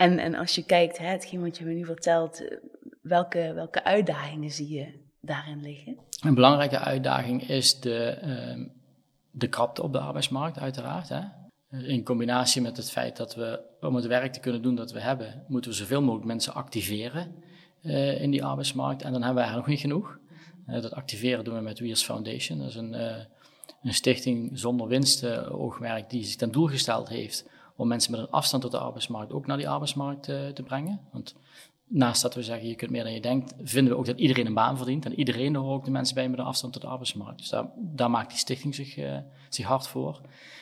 En, 0.00 0.18
en 0.18 0.34
als 0.34 0.54
je 0.54 0.64
kijkt, 0.64 0.98
hè, 0.98 1.06
hetgeen 1.06 1.40
wat 1.40 1.58
je 1.58 1.64
me 1.64 1.72
nu 1.72 1.84
vertelt, 1.84 2.48
eh, 2.48 2.56
welke, 3.02 3.52
welke 3.54 3.84
uitdagingen 3.84 4.50
zie 4.50 4.68
je 4.68 5.08
daarin 5.20 5.60
liggen? 5.60 5.98
Een 6.20 6.34
belangrijke 6.34 6.78
uitdaging 6.78 7.48
is 7.48 7.80
de, 7.80 8.18
uh, 8.24 8.66
de 9.30 9.48
krapte 9.48 9.82
op 9.82 9.92
de 9.92 9.98
arbeidsmarkt, 9.98 10.58
uiteraard. 10.58 11.08
Hè? 11.08 11.20
In 11.86 12.04
combinatie 12.04 12.62
met 12.62 12.76
het 12.76 12.90
feit 12.90 13.16
dat 13.16 13.34
we, 13.34 13.60
om 13.80 13.94
het 13.94 14.06
werk 14.06 14.32
te 14.32 14.40
kunnen 14.40 14.62
doen 14.62 14.74
dat 14.74 14.92
we 14.92 15.00
hebben, 15.00 15.44
moeten 15.48 15.70
we 15.70 15.76
zoveel 15.76 16.00
mogelijk 16.00 16.26
mensen 16.26 16.54
activeren 16.54 17.34
uh, 17.82 18.22
in 18.22 18.30
die 18.30 18.44
arbeidsmarkt. 18.44 19.02
En 19.02 19.12
dan 19.12 19.22
hebben 19.22 19.42
we 19.42 19.48
eigenlijk 19.48 19.68
nog 19.68 19.76
niet 19.76 19.92
genoeg. 19.92 20.18
Dat 20.82 20.94
activeren 20.94 21.44
doen 21.44 21.54
we 21.54 21.60
met 21.60 21.78
Weers 21.78 22.02
Foundation. 22.02 22.58
Dat 22.58 22.68
is 22.68 22.74
een, 22.74 22.92
een 23.82 23.94
stichting 23.94 24.50
zonder 24.58 24.86
winstoogmerk 24.86 26.10
die 26.10 26.24
zich 26.24 26.36
ten 26.36 26.50
doel 26.50 26.66
gesteld 26.66 27.08
heeft 27.08 27.48
om 27.80 27.88
mensen 27.88 28.10
met 28.10 28.20
een 28.20 28.30
afstand 28.30 28.62
tot 28.62 28.70
de 28.70 28.78
arbeidsmarkt 28.78 29.32
ook 29.32 29.46
naar 29.46 29.56
die 29.56 29.68
arbeidsmarkt 29.68 30.28
uh, 30.28 30.48
te 30.48 30.62
brengen. 30.62 31.00
Want 31.12 31.34
naast 31.86 32.22
dat 32.22 32.34
we 32.34 32.42
zeggen 32.42 32.68
je 32.68 32.74
kunt 32.74 32.90
meer 32.90 33.02
dan 33.02 33.12
je 33.12 33.20
denkt, 33.20 33.54
vinden 33.62 33.92
we 33.92 33.98
ook 33.98 34.06
dat 34.06 34.18
iedereen 34.18 34.46
een 34.46 34.54
baan 34.54 34.76
verdient. 34.76 35.04
En 35.04 35.14
iedereen 35.14 35.56
hoort 35.56 35.78
ook 35.78 35.84
de 35.84 35.90
mensen 35.90 36.14
bij 36.14 36.28
met 36.28 36.38
een 36.38 36.44
afstand 36.44 36.72
tot 36.72 36.82
de 36.82 36.88
arbeidsmarkt. 36.88 37.38
Dus 37.38 37.54
daar, 37.76 38.10
maakt 38.10 38.28
die 38.28 38.38
stichting 38.38 38.74
zich, 38.74 38.96
uh, 38.96 39.18
zich 39.48 39.66
hard 39.66 39.86
voor. 39.86 40.20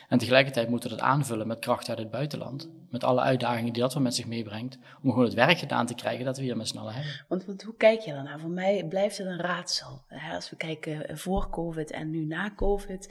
En 0.09 0.19
tegelijkertijd 0.19 0.69
moeten 0.69 0.91
we 0.91 0.97
dat 0.97 1.05
aanvullen 1.05 1.47
met 1.47 1.59
kracht 1.59 1.89
uit 1.89 1.99
het 1.99 2.11
buitenland. 2.11 2.69
Met 2.91 3.05
alle 3.05 3.21
uitdagingen 3.21 3.73
die 3.73 3.83
dat 3.83 3.95
wel 3.95 4.03
met 4.03 4.15
zich 4.15 4.27
meebrengt. 4.27 4.79
Om 5.03 5.11
gewoon 5.11 5.25
het 5.25 5.35
werk 5.35 5.59
gedaan 5.59 5.87
te 5.87 5.95
krijgen 5.95 6.25
dat 6.25 6.37
we 6.37 6.43
hier 6.43 6.57
met 6.57 6.69
z'n 6.69 6.79
allen 6.79 6.95
hebben. 6.95 7.25
Want, 7.29 7.45
want 7.45 7.63
hoe 7.63 7.77
kijk 7.77 8.01
je 8.01 8.13
daarnaar? 8.13 8.41
Voor 8.41 8.51
mij 8.51 8.85
blijft 8.89 9.19
het 9.19 9.27
een 9.27 9.41
raadsel. 9.41 10.05
Als 10.33 10.51
we 10.51 10.57
kijken 10.57 11.19
voor 11.19 11.51
COVID 11.51 11.91
en 11.91 12.11
nu 12.11 12.25
na 12.25 12.53
COVID 12.55 13.09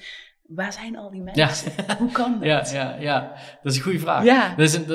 waar 0.47 0.73
zijn 0.73 0.97
al 0.97 1.09
die 1.11 1.21
mensen? 1.21 1.71
Hoe 1.97 2.11
kan 2.11 2.33
dat? 2.39 2.43
Ja, 2.43 2.65
ja, 2.71 2.95
ja, 2.99 3.33
dat 3.63 3.71
is 3.71 3.77
een 3.77 3.83
goede 3.83 3.99
vraag. 3.99 4.23
Ja. 4.23 4.57
Er, 4.57 4.67
zijn, 4.67 4.89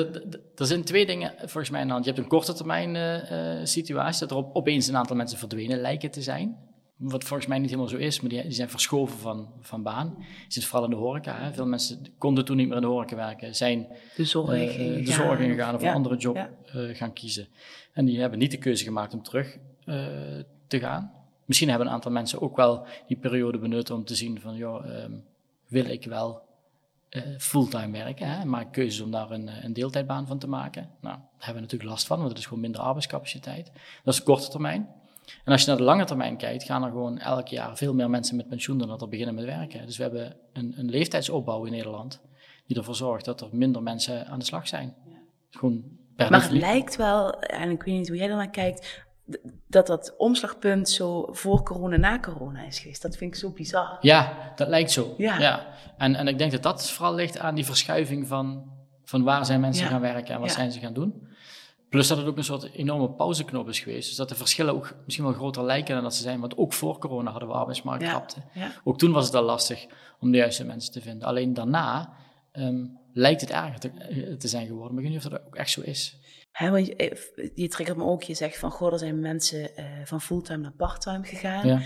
er, 0.55 0.65
zijn 0.65 0.83
twee 0.83 1.05
dingen 1.05 1.33
volgens 1.37 1.69
mij 1.69 1.81
aan 1.81 1.87
de 1.87 1.93
hand. 1.93 2.05
Je 2.05 2.11
hebt 2.11 2.23
een 2.23 2.29
korte 2.29 2.53
termijn 2.53 2.95
uh, 2.95 3.65
situatie, 3.65 4.19
dat 4.19 4.31
er 4.31 4.37
op, 4.37 4.55
opeens 4.55 4.87
een 4.87 4.97
aantal 4.97 5.15
mensen 5.15 5.37
verdwenen 5.37 5.81
lijken 5.81 6.11
te 6.11 6.21
zijn. 6.21 6.71
Wat 6.97 7.23
volgens 7.23 7.49
mij 7.49 7.59
niet 7.59 7.69
helemaal 7.69 7.89
zo 7.89 7.97
is, 7.97 8.19
maar 8.19 8.29
die, 8.29 8.41
die 8.41 8.51
zijn 8.51 8.69
verschoven 8.69 9.17
van, 9.17 9.53
van 9.59 9.83
baan. 9.83 10.15
Je 10.17 10.25
zit 10.47 10.65
vooral 10.65 10.83
in 10.83 10.89
de 10.89 11.01
horeca. 11.01 11.37
Hè. 11.37 11.53
Veel 11.53 11.67
mensen 11.67 12.05
konden 12.17 12.45
toen 12.45 12.57
niet 12.57 12.67
meer 12.67 12.75
in 12.75 12.81
de 12.81 12.87
horeca 12.87 13.15
werken, 13.15 13.55
zijn 13.55 13.87
de 14.15 14.25
zorg, 14.25 14.77
uh, 14.77 15.05
de 15.05 15.11
zorg 15.11 15.39
ingegaan 15.39 15.75
of 15.75 15.81
een 15.81 15.93
andere 15.93 16.15
job 16.15 16.49
gaan 16.73 17.13
kiezen. 17.13 17.47
En 17.93 18.05
die 18.05 18.19
hebben 18.19 18.39
niet 18.39 18.51
de 18.51 18.57
keuze 18.57 18.83
gemaakt 18.83 19.13
om 19.13 19.23
terug 19.23 19.57
te 20.67 20.79
gaan. 20.79 21.11
Misschien 21.45 21.69
hebben 21.69 21.87
een 21.87 21.93
aantal 21.93 22.11
mensen 22.11 22.41
ook 22.41 22.55
wel 22.55 22.85
die 23.07 23.17
periode 23.17 23.57
benut 23.57 23.89
om 23.89 24.05
te 24.05 24.15
zien 24.15 24.41
van, 24.41 24.55
joh, 24.55 24.85
ehm, 24.85 25.11
wil 25.73 25.85
ik 25.85 26.05
wel 26.05 26.41
uh, 27.09 27.21
fulltime 27.37 27.91
werken. 27.91 28.27
Hè? 28.27 28.45
Maak 28.45 28.71
keuzes 28.71 29.01
om 29.01 29.11
daar 29.11 29.31
een, 29.31 29.49
eh, 29.49 29.63
een, 29.63 29.73
deeltijdbaan 29.73 30.27
van 30.27 30.37
te 30.37 30.47
maken. 30.47 30.89
Nou, 31.01 31.15
daar 31.17 31.29
hebben 31.37 31.55
we 31.55 31.61
natuurlijk 31.61 31.89
last 31.89 32.07
van, 32.07 32.17
want 32.17 32.29
het 32.29 32.37
is 32.37 32.45
gewoon 32.45 32.61
minder 32.61 32.81
arbeidscapaciteit. 32.81 33.71
Dat 34.03 34.13
is 34.13 34.23
korte 34.23 34.49
termijn. 34.49 34.89
En 35.43 35.51
als 35.51 35.61
je 35.61 35.67
naar 35.67 35.77
de 35.77 35.83
lange 35.83 36.05
termijn 36.05 36.37
kijkt, 36.37 36.63
gaan 36.63 36.83
er 36.83 36.89
gewoon 36.89 37.19
elk 37.19 37.47
jaar 37.47 37.77
veel 37.77 37.93
meer 37.93 38.09
mensen 38.09 38.35
met 38.35 38.47
pensioen 38.47 38.77
dan 38.77 38.87
dat 38.87 39.01
er 39.01 39.09
beginnen 39.09 39.35
met 39.35 39.45
werken. 39.45 39.85
Dus 39.85 39.97
we 39.97 40.03
hebben 40.03 40.35
een, 40.53 40.73
een 40.77 40.89
leeftijdsopbouw 40.89 41.63
in 41.65 41.71
Nederland 41.71 42.21
die 42.65 42.77
ervoor 42.77 42.95
zorgt 42.95 43.25
dat 43.25 43.41
er 43.41 43.47
minder 43.51 43.83
mensen 43.83 44.27
aan 44.27 44.39
de 44.39 44.45
slag 44.45 44.67
zijn. 44.67 44.95
Gewoon 45.49 45.83
per 46.15 46.31
maar 46.31 46.41
het 46.41 46.51
lijkt 46.51 46.95
wel, 46.95 47.39
en 47.39 47.69
ik 47.69 47.83
weet 47.83 47.95
niet 47.95 48.07
hoe 48.07 48.17
jij 48.17 48.29
er 48.29 48.35
naar 48.35 48.49
kijkt, 48.49 49.05
dat 49.67 49.87
dat 49.87 50.13
omslagpunt 50.17 50.89
zo 50.89 51.27
voor 51.31 51.63
corona, 51.63 51.97
na 51.97 52.19
corona 52.19 52.63
is 52.65 52.79
geweest. 52.79 53.01
Dat 53.01 53.17
vind 53.17 53.33
ik 53.33 53.39
zo 53.39 53.49
bizar. 53.49 53.97
Ja, 54.01 54.51
dat 54.55 54.67
lijkt 54.67 54.91
zo. 54.91 55.13
Ja. 55.17 55.39
ja. 55.39 55.67
En, 55.97 56.15
en 56.15 56.27
ik 56.27 56.37
denk 56.37 56.51
dat 56.51 56.63
dat 56.63 56.91
vooral 56.91 57.13
ligt 57.13 57.37
aan 57.37 57.55
die 57.55 57.65
verschuiving 57.65 58.27
van, 58.27 58.71
van 59.03 59.23
waar 59.23 59.45
zijn 59.45 59.59
mensen 59.59 59.87
gaan 59.87 60.01
werken 60.01 60.33
en 60.33 60.39
wat 60.39 60.51
zijn 60.51 60.71
ze 60.71 60.79
gaan 60.79 60.93
doen. 60.93 61.27
Plus 61.89 62.07
dat 62.07 62.17
het 62.17 62.27
ook 62.27 62.37
een 62.37 62.43
soort 62.43 62.71
enorme 62.71 63.09
pauzeknop 63.09 63.67
is 63.67 63.79
geweest. 63.79 64.07
Dus 64.07 64.17
dat 64.17 64.29
de 64.29 64.35
verschillen 64.35 64.73
ook 64.73 64.95
misschien 65.05 65.25
wel 65.25 65.33
groter 65.33 65.63
lijken 65.63 65.93
dan 65.93 66.03
dat 66.03 66.15
ze 66.15 66.21
zijn. 66.21 66.39
Want 66.39 66.57
ook 66.57 66.73
voor 66.73 66.97
corona 66.97 67.31
hadden 67.31 67.49
we 67.49 67.55
arbeidsmarktkrapte. 67.55 68.41
Ook 68.83 68.97
toen 68.97 69.11
was 69.11 69.25
het 69.25 69.35
al 69.35 69.43
lastig 69.43 69.85
om 70.19 70.31
de 70.31 70.37
juiste 70.37 70.65
mensen 70.65 70.91
te 70.91 71.01
vinden. 71.01 71.27
Alleen 71.27 71.53
daarna 71.53 72.13
um, 72.53 72.99
lijkt 73.13 73.41
het 73.41 73.49
erger 73.49 73.79
te, 73.79 73.89
eh, 73.89 74.33
te, 74.33 74.47
zijn 74.47 74.67
geworden. 74.67 74.95
Maar 74.95 75.03
ik 75.03 75.09
weet 75.09 75.17
niet 75.17 75.25
of 75.25 75.31
dat 75.31 75.47
ook 75.47 75.55
echt 75.55 75.69
zo 75.69 75.81
is. 75.81 76.17
He, 76.53 76.69
want 76.71 76.87
je, 76.87 76.95
eh, 76.95 77.49
je 77.55 77.67
triggert 77.67 77.97
me 77.97 78.03
ook, 78.03 78.23
je 78.23 78.33
zegt 78.33 78.57
van, 78.57 78.71
goh, 78.71 78.91
er 78.93 78.99
zijn 78.99 79.19
mensen 79.19 79.59
uh, 79.61 79.85
van 80.03 80.21
fulltime 80.21 80.57
naar 80.61 80.71
parttime 80.71 81.23
gegaan. 81.23 81.67
Ja. 81.67 81.79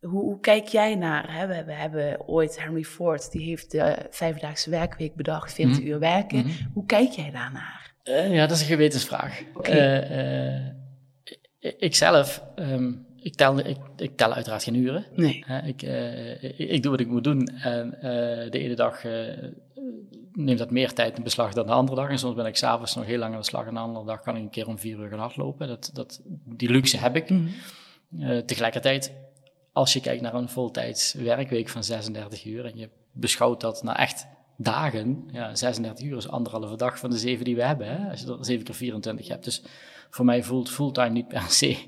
Hoe, 0.00 0.20
hoe 0.22 0.40
kijk 0.40 0.66
jij 0.68 0.94
naar? 0.94 1.36
Hè? 1.38 1.46
We, 1.46 1.64
we, 1.64 1.72
hebben 1.72 2.28
ooit 2.28 2.62
Henry 2.62 2.82
Ford, 2.84 3.30
die 3.32 3.42
heeft 3.48 3.70
de 3.70 4.06
vijfdaagse 4.10 4.70
werkweek 4.70 5.14
bedacht, 5.14 5.52
40 5.52 5.78
Mhm. 5.78 5.86
uur 5.88 5.98
werken. 5.98 6.38
Mhm. 6.38 6.48
Hoe 6.72 6.86
kijk 6.86 7.10
jij 7.10 7.30
daarnaar? 7.30 7.94
Eh, 8.02 8.32
ja, 8.34 8.46
dat 8.46 8.56
is 8.56 8.60
een 8.62 8.68
gewetensvraag. 8.68 9.42
Eh, 9.62 10.56
eh, 10.58 10.74
ik- 11.78 11.94
zelf, 11.94 12.44
ehm, 12.54 12.92
ik, 13.16 13.34
tel, 13.34 13.58
ik, 13.58 13.76
ik 13.96 14.16
tel 14.16 14.32
uiteraard 14.34 14.62
geen 14.62 14.74
uren. 14.74 15.04
Nee. 15.14 15.44
Ik, 15.64 15.82
eh, 15.82 16.42
ik, 16.42 16.58
ik 16.58 16.82
doe 16.82 16.90
wat 16.90 17.00
ik 17.00 17.06
moet 17.08 17.24
doen 17.24 17.46
en 17.48 17.94
eh, 17.94 18.50
de 18.50 18.58
ene 18.58 18.74
dag 18.74 19.04
eh, 19.04 19.26
neemt 20.44 20.58
dat 20.58 20.70
meer 20.70 20.92
tijd 20.92 21.16
in 21.16 21.22
beslag 21.22 21.52
dan 21.52 21.66
de 21.66 21.72
andere 21.72 22.00
dag. 22.00 22.10
En 22.10 22.18
soms 22.18 22.34
ben 22.34 22.46
ik 22.46 22.56
s'avonds 22.56 22.94
nog 22.94 23.04
heel 23.04 23.18
lang 23.18 23.32
aan 23.32 23.40
de 23.40 23.46
slag 23.46 23.66
en 23.66 23.74
de 23.74 23.80
andere 23.80 24.04
dag 24.04 24.20
kan 24.20 24.36
ik 24.36 24.42
een 24.42 24.50
keer 24.50 24.66
om 24.66 24.78
vier 24.78 24.98
uur 24.98 25.08
gaan 25.08 25.18
hardlopen. 25.18 25.68
Dat, 25.68 25.90
dat, 25.92 26.20
die 26.44 26.70
luxe 26.70 26.98
heb 26.98 27.16
ik. 27.16 27.30
Mhm. 27.30 27.48
Eh, 28.18 28.38
tegelijkertijd, 28.38 29.14
als 29.72 29.92
je 29.92 30.00
kijkt 30.00 30.22
naar 30.22 30.34
een 30.34 30.48
voltijds 30.48 31.12
werkweek 31.12 31.68
van 31.68 31.84
36 31.84 32.44
uur 32.44 32.64
en 32.64 32.76
je 32.76 32.88
beschouwt 33.12 33.60
dat 33.60 33.82
naar 33.82 33.96
echt 33.96 34.26
dagen, 34.56 35.28
ja, 35.32 35.54
36 35.54 36.06
uur 36.06 36.16
is 36.16 36.28
anderhalve 36.28 36.76
dag 36.76 36.98
van 36.98 37.10
de 37.10 37.18
zeven 37.18 37.44
die 37.44 37.56
we 37.56 37.64
hebben, 37.64 37.86
hè, 37.86 38.10
als 38.10 38.20
je 38.20 38.26
er 38.26 38.44
7 38.44 38.64
keer 38.64 38.74
24 38.74 39.28
hebt. 39.28 39.44
Dus 39.44 39.62
voor 40.10 40.24
mij 40.24 40.42
voelt 40.42 40.70
fulltime 40.70 41.10
niet 41.10 41.28
per 41.28 41.42
se 41.48 41.78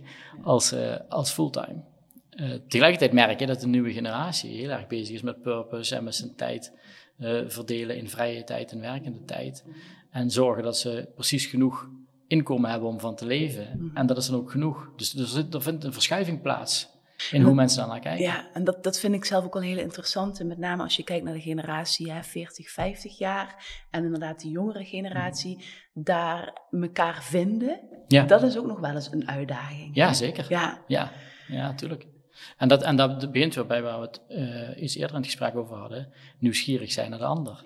als, 0.43 0.73
eh, 0.73 0.97
als 1.09 1.31
fulltime. 1.31 1.83
Eh, 2.31 2.51
tegelijkertijd 2.69 3.13
merk 3.13 3.41
je 3.41 3.47
dat 3.47 3.61
de 3.61 3.67
nieuwe 3.67 3.93
generatie 3.93 4.51
heel 4.51 4.71
erg 4.71 4.87
bezig 4.87 5.15
is 5.15 5.23
met 5.23 5.43
purpose 5.43 5.97
en 5.97 6.05
met 6.05 6.15
zijn 6.15 6.35
tijd 6.35 6.73
eh, 7.21 7.41
verdelen 7.47 7.97
in 7.97 8.09
vrije 8.09 8.45
tijd 8.45 8.73
en 8.73 8.81
werkende 8.81 9.25
tijd. 9.25 9.65
En 10.11 10.31
zorgen 10.31 10.63
dat 10.63 10.79
ze 10.79 11.09
precies 11.15 11.47
genoeg 11.47 11.89
inkomen 12.27 12.71
hebben 12.71 12.89
om 12.89 13.01
van 13.01 13.17
te 13.17 13.27
leven. 13.27 13.91
En 13.95 14.07
dat 14.07 14.17
is 14.17 14.27
dan 14.27 14.41
ook 14.41 14.51
genoeg. 14.51 14.91
Dus 14.97 15.15
er, 15.15 15.27
zit, 15.27 15.55
er 15.55 15.63
vindt 15.63 15.85
een 15.85 15.93
verschuiving 15.93 16.43
plaats 16.43 16.89
in 17.31 17.43
hoe 17.43 17.55
mensen 17.55 17.79
daarnaar 17.79 18.01
kijken. 18.01 18.25
Ja, 18.25 18.49
en 18.53 18.65
dat, 18.65 18.85
dat 18.85 18.99
vind 18.99 19.15
ik 19.15 19.25
zelf 19.25 19.45
ook 19.45 19.53
wel 19.53 19.63
een 19.63 19.69
hele 19.69 19.83
interessante. 19.83 20.45
Met 20.45 20.59
name 20.59 20.83
als 20.83 20.97
je 20.97 21.05
kijkt 21.05 21.25
naar 21.25 21.35
de 21.35 21.41
generatie 21.41 22.13
hè, 22.13 22.23
40, 22.23 22.71
50 22.71 23.19
jaar. 23.19 23.65
En 23.91 24.05
inderdaad 24.05 24.41
die 24.41 24.51
jongere 24.51 24.85
generatie. 24.85 25.65
Daar 25.93 26.57
elkaar 26.71 27.23
vinden. 27.23 27.81
Ja. 28.09 28.25
Dat 28.25 28.43
is 28.43 28.59
ook 28.59 28.67
nog 28.67 28.81
wel 28.81 28.95
eens 28.95 29.13
een 29.13 29.29
uitdaging. 29.29 29.95
Ja, 29.95 30.13
zeker. 30.13 30.47
Ja, 30.49 30.85
Ja, 30.87 31.13
ja, 31.49 31.63
natuurlijk. 31.63 32.07
En 32.57 32.69
dat, 32.69 32.83
en 32.83 32.97
dat 32.97 33.33
begint 33.33 33.55
weer 33.55 33.67
bij 33.67 33.83
waar 33.83 34.01
we 34.01 34.07
het 34.07 34.21
eh, 34.29 34.83
iets 34.83 34.95
eerder 34.95 35.11
in 35.11 35.17
het 35.23 35.31
gesprek 35.31 35.57
over 35.57 35.77
hadden. 35.77 36.13
Nieuwsgierig 36.39 36.93
zijn 36.93 37.11
naar 37.11 37.19
de 37.19 37.25
ander. 37.25 37.65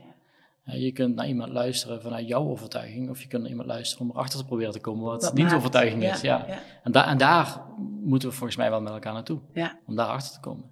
Eh, 0.65 0.83
je 0.83 0.93
kunt 0.93 1.15
naar 1.15 1.29
iemand 1.29 1.53
luisteren 1.53 2.03
vanuit 2.03 2.29
jouw 2.29 2.49
overtuiging, 2.49 3.11
of 3.11 3.23
je 3.23 3.29
kunt 3.29 3.43
naar 3.43 3.51
iemand 3.51 3.69
luisteren 3.69 4.05
om 4.05 4.11
erachter 4.11 4.39
te 4.39 4.45
proberen 4.47 4.73
te 4.73 4.81
komen 4.81 5.05
wat, 5.05 5.23
Wat 5.23 5.35
die 5.35 5.45
maakt. 5.45 5.57
overtuiging 5.57 6.03
Ja, 6.03 6.15
is. 6.15 6.21
Ja. 6.21 6.45
ja. 6.49 6.59
En, 6.83 6.93
da 6.93 7.07
en 7.09 7.19
daar 7.19 7.61
moeten 8.03 8.29
we 8.29 8.35
volgens 8.35 8.57
mij 8.59 8.71
wel 8.71 8.81
met 8.81 8.93
elkaar 8.93 9.13
naartoe, 9.13 9.41
ja. 9.53 9.79
om 9.87 9.97
daar 9.97 10.07
achter 10.07 10.33
te 10.33 10.41
komen. 10.41 10.65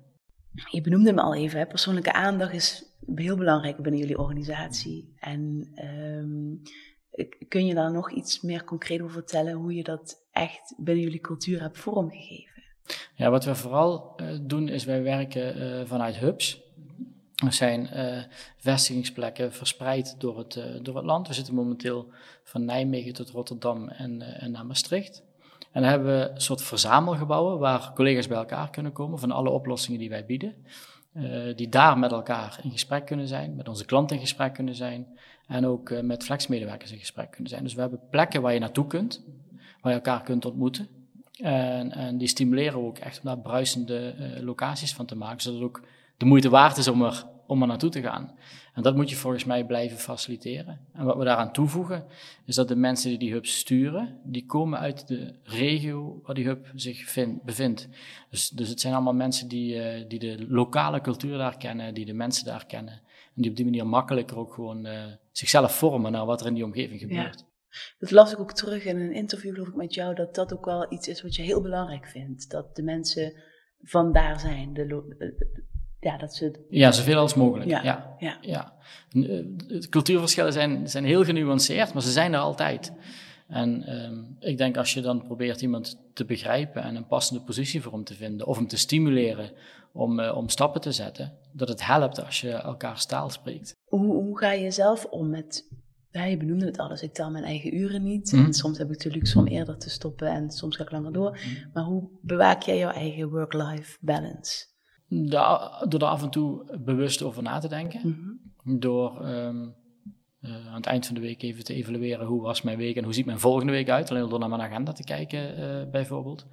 Je 0.71 0.81
benoemde 0.81 1.09
hem 1.09 1.19
al 1.19 1.35
even. 1.35 1.59
Hè? 1.59 1.67
Persoonlijke 1.67 2.13
aandacht 2.13 2.53
is 2.53 2.85
heel 3.15 3.37
belangrijk 3.37 3.77
binnen 3.77 4.01
jullie 4.01 4.19
organisatie. 4.19 5.15
En 5.19 5.71
ehm, 5.75 6.55
kun 7.49 7.67
je 7.67 7.75
daar 7.75 7.93
nog 7.93 8.11
iets 8.11 8.41
meer 8.41 8.65
concreet 8.65 9.01
over 9.01 9.13
vertellen 9.13 9.53
hoe 9.53 9.75
je 9.75 9.83
dat 9.83 10.27
echt 10.31 10.75
binnen 10.77 11.05
jullie 11.05 11.21
cultuur 11.21 11.61
hebt 11.61 11.79
vormgegeven? 11.79 12.62
Ja, 13.15 13.31
wat 13.31 13.45
we 13.45 13.55
vooral 13.55 14.13
eh, 14.17 14.27
doen 14.41 14.69
is 14.69 14.85
wij 14.85 15.03
werken 15.03 15.55
eh, 15.55 15.87
vanuit 15.87 16.17
hubs. 16.17 16.61
Er 17.47 17.53
zijn 17.53 17.89
eh, 17.89 18.23
vestigingsplekken 18.57 19.53
verspreid 19.53 20.15
door 20.19 20.39
het, 20.39 20.61
door 20.83 20.97
het 20.97 21.05
land. 21.05 21.29
We 21.29 21.35
zitten 21.35 21.55
momenteel 21.55 22.09
van 22.45 22.65
Nijmegen 22.65 23.13
tot 23.13 23.31
Rotterdam 23.31 23.89
en, 23.89 24.41
en 24.41 24.51
naar 24.51 24.67
Maastricht. 24.67 25.23
En 25.73 25.81
dan 25.83 25.91
hebben 25.91 26.19
we 26.19 26.31
een 26.35 26.41
soort 26.41 26.63
verzamelgebouwen 26.63 27.59
waar 27.59 27.93
collega's 27.95 28.27
bij 28.29 28.37
elkaar 28.37 28.71
kunnen 28.71 28.93
komen 28.93 29.19
van 29.19 29.31
alle 29.31 29.51
oplossingen 29.51 29.99
die 29.99 30.09
wij 30.09 30.27
bieden. 30.27 30.55
Die 31.57 31.69
daar 31.69 31.99
met 31.99 32.13
elkaar 32.13 32.61
in 32.63 32.71
gesprek 32.71 33.07
kunnen 33.07 33.29
zijn, 33.29 33.57
met 33.57 33.69
onze 33.69 33.85
klanten 33.85 34.17
in 34.17 34.23
gesprek 34.23 34.55
kunnen 34.55 34.75
zijn 34.75 35.07
en 35.47 35.67
ook 35.67 36.03
met 36.03 36.25
flexmedewerkers 36.25 36.93
in 36.93 36.99
gesprek 36.99 37.31
kunnen 37.31 37.51
zijn. 37.51 37.63
Dus 37.63 37.75
we 37.75 37.81
hebben 37.81 38.01
plekken 38.11 38.43
waar 38.43 38.53
je 38.53 38.59
naartoe 38.59 38.87
kunt, 38.87 39.25
waar 39.81 39.93
je 39.93 39.99
elkaar 39.99 40.23
kunt 40.23 40.45
ontmoeten. 40.45 40.89
En, 41.41 41.93
en 41.93 42.19
die 42.19 42.29
stimuleren 42.29 42.81
we 42.81 42.87
ook 42.87 42.99
echt 42.99 43.19
om 43.19 43.25
daar 43.25 43.39
bruisende 43.39 44.15
eh, 44.19 44.43
locaties 44.43 44.95
van 44.95 45.07
te 45.07 45.15
maken, 45.17 45.41
zodat 45.41 45.61
het 45.61 45.69
ook 45.69 45.83
de 46.17 46.25
moeite 46.25 46.49
waard 46.49 46.77
is 46.77 46.89
om 46.89 47.03
er, 47.03 47.25
om 47.47 47.61
er 47.63 47.69
naartoe 47.69 47.91
te 47.91 48.03
gaan. 48.03 48.33
En 48.75 48.83
dat 48.83 48.97
moet 48.97 49.11
je 49.11 49.17
volgens 49.17 49.45
mij 49.45 49.65
blijven 49.67 49.99
faciliteren. 49.99 50.81
En 50.93 51.05
wat 51.05 51.17
we 51.17 51.25
daaraan 51.25 51.53
toevoegen, 51.53 52.05
is 52.45 52.55
dat 52.55 52.69
de 52.69 52.77
mensen 52.77 53.09
die 53.09 53.19
die 53.19 53.33
hub 53.33 53.47
sturen, 53.47 54.19
die 54.25 54.47
komen 54.47 54.79
uit 54.79 55.09
de 55.09 55.35
regio 55.43 56.21
waar 56.25 56.35
die 56.35 56.45
hub 56.47 56.71
zich 56.75 57.11
vind- 57.11 57.43
bevindt. 57.43 57.89
Dus, 58.31 58.49
dus 58.49 58.69
het 58.69 58.81
zijn 58.81 58.95
allemaal 58.95 59.15
mensen 59.15 59.49
die, 59.49 59.83
eh, 59.83 60.05
die 60.09 60.19
de 60.19 60.47
lokale 60.49 61.01
cultuur 61.01 61.39
daar 61.39 61.57
kennen, 61.57 61.95
die 61.95 62.05
de 62.05 62.15
mensen 62.15 62.45
daar 62.45 62.67
kennen. 62.67 62.93
En 63.35 63.43
die 63.43 63.51
op 63.51 63.57
die 63.57 63.65
manier 63.65 63.87
makkelijker 63.87 64.39
ook 64.39 64.55
gewoon 64.55 64.87
eh, 64.87 65.03
zichzelf 65.33 65.75
vormen 65.77 66.13
naar 66.13 66.27
wat 66.27 66.41
er 66.41 66.47
in 66.47 66.55
die 66.55 66.65
omgeving 66.65 67.01
gebeurt. 67.01 67.45
Dat 67.99 68.11
las 68.11 68.33
ik 68.33 68.41
ook 68.41 68.53
terug 68.53 68.85
in 68.85 69.01
een 69.01 69.13
interview 69.13 69.53
geloof 69.53 69.69
ik 69.69 69.75
met 69.75 69.95
jou, 69.95 70.15
dat 70.15 70.35
dat 70.35 70.53
ook 70.53 70.65
wel 70.65 70.93
iets 70.93 71.09
is 71.09 71.23
wat 71.23 71.35
je 71.35 71.43
heel 71.43 71.63
belangrijk 71.63 72.07
vindt. 72.07 72.51
Dat 72.51 72.77
de 72.77 72.83
mensen 72.83 73.43
van 73.83 74.13
daar 74.13 74.41
zijn. 74.41 74.73
De, 74.73 75.37
ja, 76.01 76.17
dat 76.17 76.35
ze... 76.35 76.67
Ja, 76.69 76.93
zoveel 76.93 77.19
als 77.19 77.35
mogelijk. 77.35 77.71
Ja, 77.71 78.17
Ja, 78.19 78.39
ja. 78.41 78.75
eh, 79.11 79.81
cultuurverschillen 79.89 80.53
zijn, 80.53 80.89
zijn 80.89 81.05
heel 81.05 81.25
genuanceerd, 81.25 81.93
maar 81.93 82.03
ze 82.03 82.11
zijn 82.11 82.33
er 82.33 82.41
altijd. 82.41 82.93
En 83.49 83.83
ehm, 83.83 84.51
ik 84.51 84.59
denk 84.59 84.77
als 84.77 84.95
je 84.95 85.01
dan 85.01 85.23
probeert 85.23 85.61
iemand 85.63 85.99
te 86.15 86.25
begrijpen 86.25 86.83
en 86.83 86.97
een 86.97 87.07
passende 87.07 87.43
positie 87.43 87.83
voor 87.83 87.93
hem 87.93 88.05
te 88.05 88.15
vinden, 88.15 88.47
of 88.47 88.57
hem 88.57 88.67
te 88.67 88.77
stimuleren 88.77 89.51
om, 89.93 90.21
eh, 90.21 90.37
om 90.37 90.49
stappen 90.49 90.81
te 90.81 90.93
zetten, 90.93 91.39
dat 91.53 91.69
het 91.69 91.87
helpt 91.87 92.25
als 92.25 92.41
je 92.41 92.51
elkaars 92.51 93.07
taal 93.07 93.31
spreekt. 93.31 93.75
Hoe, 93.85 94.07
hoe 94.07 94.39
ga 94.39 94.53
je 94.53 94.71
zelf 94.71 95.05
om 95.05 95.31
met... 95.31 95.69
Ja, 96.13 96.25
je 96.25 96.37
benoemde 96.37 96.67
het 96.67 96.79
alles, 96.79 97.03
ik 97.03 97.13
tel 97.13 97.31
mijn 97.31 97.45
eigen 97.45 97.77
uren 97.77 98.03
niet. 98.03 98.33
Mhm. 98.33 98.45
En 98.45 98.55
soms 98.55 98.79
heb 98.79 98.91
ik 98.91 99.01
de 99.01 99.11
luxe 99.11 99.39
om 99.39 99.47
eerder 99.47 99.79
te 99.79 99.91
stoppen 99.91 100.29
en 100.29 100.51
soms 100.51 100.77
ga 100.77 100.83
ik 100.83 100.91
langer 100.91 101.13
door. 101.13 101.39
Maar 101.73 101.85
hoe 101.85 102.09
bewaak 102.21 102.63
jij 102.63 102.79
jouw 102.79 102.91
eigen 102.91 103.31
work-life 103.31 103.99
balance? 104.01 104.67
Door 105.89 106.01
er 106.01 106.05
af 106.05 106.23
en 106.23 106.31
toe 106.31 106.79
bewust 106.85 107.23
over 107.23 107.43
na 107.43 107.59
te 107.59 107.69
denken. 107.69 108.01
Mhm. 108.09 108.79
Door 108.79 109.21
ehm, 109.21 109.69
eh, 110.41 110.67
aan 110.67 110.75
het 110.75 110.87
eind 110.87 111.07
van 111.07 111.15
de 111.15 111.21
week 111.21 111.43
even 111.43 111.65
te 111.65 111.75
evalueren 111.75 112.27
hoe 112.27 112.43
was 112.43 112.63
mijn 112.63 112.79
week 112.79 112.97
en 112.97 113.05
hoe 113.05 113.15
ziet 113.15 113.27
mijn 113.27 113.41
volgende 113.41 113.73
week 113.73 113.89
uit. 113.89 114.11
Alleen 114.11 114.29
door 114.29 114.39
naar 114.39 114.49
mijn 114.49 114.61
agenda 114.61 114.93
te 114.93 115.05
kijken 115.05 115.57
eh, 115.57 115.91
bijvoorbeeld. 115.91 116.47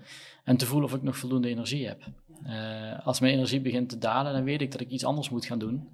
En 0.43 0.57
te 0.57 0.65
voelen 0.65 0.89
of 0.89 0.95
ik 0.95 1.03
nog 1.03 1.17
voldoende 1.17 1.47
energie 1.47 1.87
heb. 1.87 2.03
Eh, 2.43 3.05
als 3.05 3.19
mijn 3.19 3.33
energie 3.33 3.61
begint 3.61 3.89
te 3.89 3.97
dalen, 3.97 4.33
dan 4.33 4.43
weet 4.43 4.61
ik 4.61 4.71
dat 4.71 4.81
ik 4.81 4.89
iets 4.89 5.05
anders 5.05 5.29
moet 5.29 5.45
gaan 5.45 5.59
doen 5.59 5.89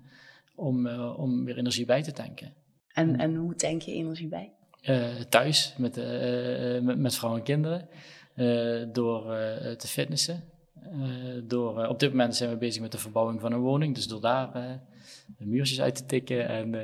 om, 0.55 0.87
om 0.97 1.45
weer 1.45 1.57
energie 1.57 1.85
bij 1.85 2.03
te 2.03 2.11
tanken. 2.11 2.53
En, 2.95 3.17
en 3.17 3.35
hoe 3.35 3.55
tank 3.55 3.81
je 3.81 3.91
energie 3.91 4.27
bij? 4.27 4.51
Eh, 4.81 5.15
thuis 5.29 5.75
met, 5.77 5.97
eh, 5.97 6.81
met, 6.81 6.97
met 6.97 7.15
vrouw 7.15 7.35
en 7.35 7.43
kinderen, 7.43 7.87
door 8.93 9.23
te 9.77 9.87
fitnessen. 9.87 10.43
Door, 11.43 11.87
op 11.87 11.99
dit 11.99 12.09
moment 12.09 12.35
zijn 12.35 12.49
we 12.49 12.57
bezig 12.57 12.81
met 12.81 12.91
de 12.91 12.97
verbouwing 12.97 13.41
van 13.41 13.51
een 13.51 13.59
woning, 13.59 13.95
dus 13.95 14.07
door 14.07 14.21
daar 14.21 14.79
muurtjes 15.37 15.81
uit 15.81 15.95
te 15.95 16.05
tikken 16.05 16.47
en, 16.47 16.75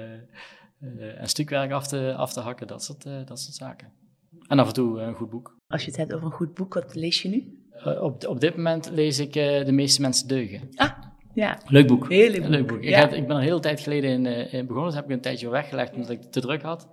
en 1.17 1.27
stukwerk 1.27 1.71
af 1.71 1.87
te, 1.87 2.13
af 2.17 2.33
te 2.33 2.39
hakken, 2.39 2.67
dat 2.67 2.83
soort, 2.83 3.03
dat 3.03 3.39
soort 3.39 3.55
zaken. 3.55 3.91
En 4.47 4.59
af 4.59 4.67
en 4.67 4.73
toe 4.73 4.99
een 4.99 5.13
goed 5.13 5.29
boek. 5.29 5.55
Als 5.67 5.81
je 5.81 5.87
het 5.87 5.97
hebt 5.97 6.13
over 6.13 6.25
een 6.25 6.33
goed 6.33 6.53
boek, 6.53 6.73
wat 6.73 6.95
lees 6.95 7.21
je 7.21 7.29
nu? 7.29 7.65
Op, 8.01 8.27
op 8.27 8.39
dit 8.39 8.55
moment 8.55 8.89
lees 8.89 9.19
ik 9.19 9.33
De 9.33 9.71
meeste 9.71 10.01
mensen 10.01 10.27
deugen. 10.27 10.69
Ah, 10.75 11.00
ja. 11.33 11.59
Leuk 11.67 11.87
boek. 11.87 12.09
Heel 12.09 12.29
leuk 12.49 12.67
boek. 12.67 12.77
Ik, 12.81 12.89
ja. 12.89 12.99
had- 12.99 13.13
ik 13.13 13.27
ben 13.27 13.35
er 13.35 13.41
heel 13.41 13.59
tijd 13.59 13.79
geleden 13.79 14.09
in, 14.11 14.25
eh, 14.25 14.53
in 14.53 14.65
begonnen, 14.67 14.85
dus 14.91 14.95
heb 14.95 15.05
ik 15.09 15.11
een 15.15 15.21
tijdje 15.21 15.45
weer 15.45 15.55
weggelegd 15.55 15.93
omdat 15.93 16.09
ik 16.09 16.19
het 16.19 16.31
te 16.31 16.41
druk 16.41 16.61
had. 16.61 16.89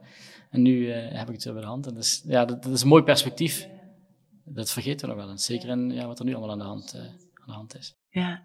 En 0.51 0.63
nu 0.63 0.91
eh, 0.93 1.19
heb 1.19 1.27
ik 1.29 1.33
het 1.33 1.43
zo 1.43 1.53
bij 1.53 1.61
de 1.61 1.67
hand. 1.67 1.87
En 1.87 1.95
dus, 1.95 2.23
ja, 2.27 2.45
dat, 2.45 2.63
dat 2.63 2.73
is 2.73 2.83
een 2.83 2.89
mooi 2.89 3.03
perspectief. 3.03 3.69
Dat 4.45 4.71
vergeten 4.71 5.09
we 5.09 5.15
nog 5.15 5.23
wel 5.25 5.31
eens. 5.33 5.45
Zeker 5.45 5.69
in 5.69 5.91
ja, 5.91 6.07
wat 6.07 6.19
er 6.19 6.25
nu 6.25 6.35
allemaal 6.35 6.51
aan 6.51 6.59
de 6.59 6.65
hand, 6.65 6.93
eh, 6.95 7.01
aan 7.01 7.47
de 7.47 7.53
hand 7.53 7.77
is. 7.77 7.97
ja. 8.11 8.43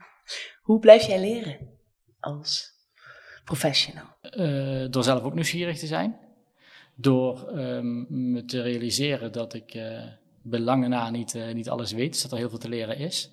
Hoe 0.62 0.80
blijf 0.80 1.08
jij 1.08 1.20
leren 1.20 1.58
als 2.20 2.72
professional? 3.44 4.06
Door 4.90 5.04
zelf 5.04 5.24
ook 5.24 5.34
nieuwsgierig 5.34 5.78
te 5.80 5.88
zijn. 5.88 6.18
Door 6.96 7.48
ehm, 7.48 8.32
me 8.32 8.46
te 8.46 8.62
realiseren 8.62 9.32
dat 9.32 9.54
ik 9.54 9.72
bij 10.42 10.60
lange 10.60 10.88
na 10.88 11.10
niet, 11.10 11.38
niet 11.54 11.70
alles 11.70 11.92
weet. 11.92 12.12
Dus 12.12 12.22
dat 12.22 12.32
er 12.32 12.38
heel 12.38 12.50
veel 12.50 12.58
te 12.58 12.70
leren 12.70 12.98
is. 12.98 13.32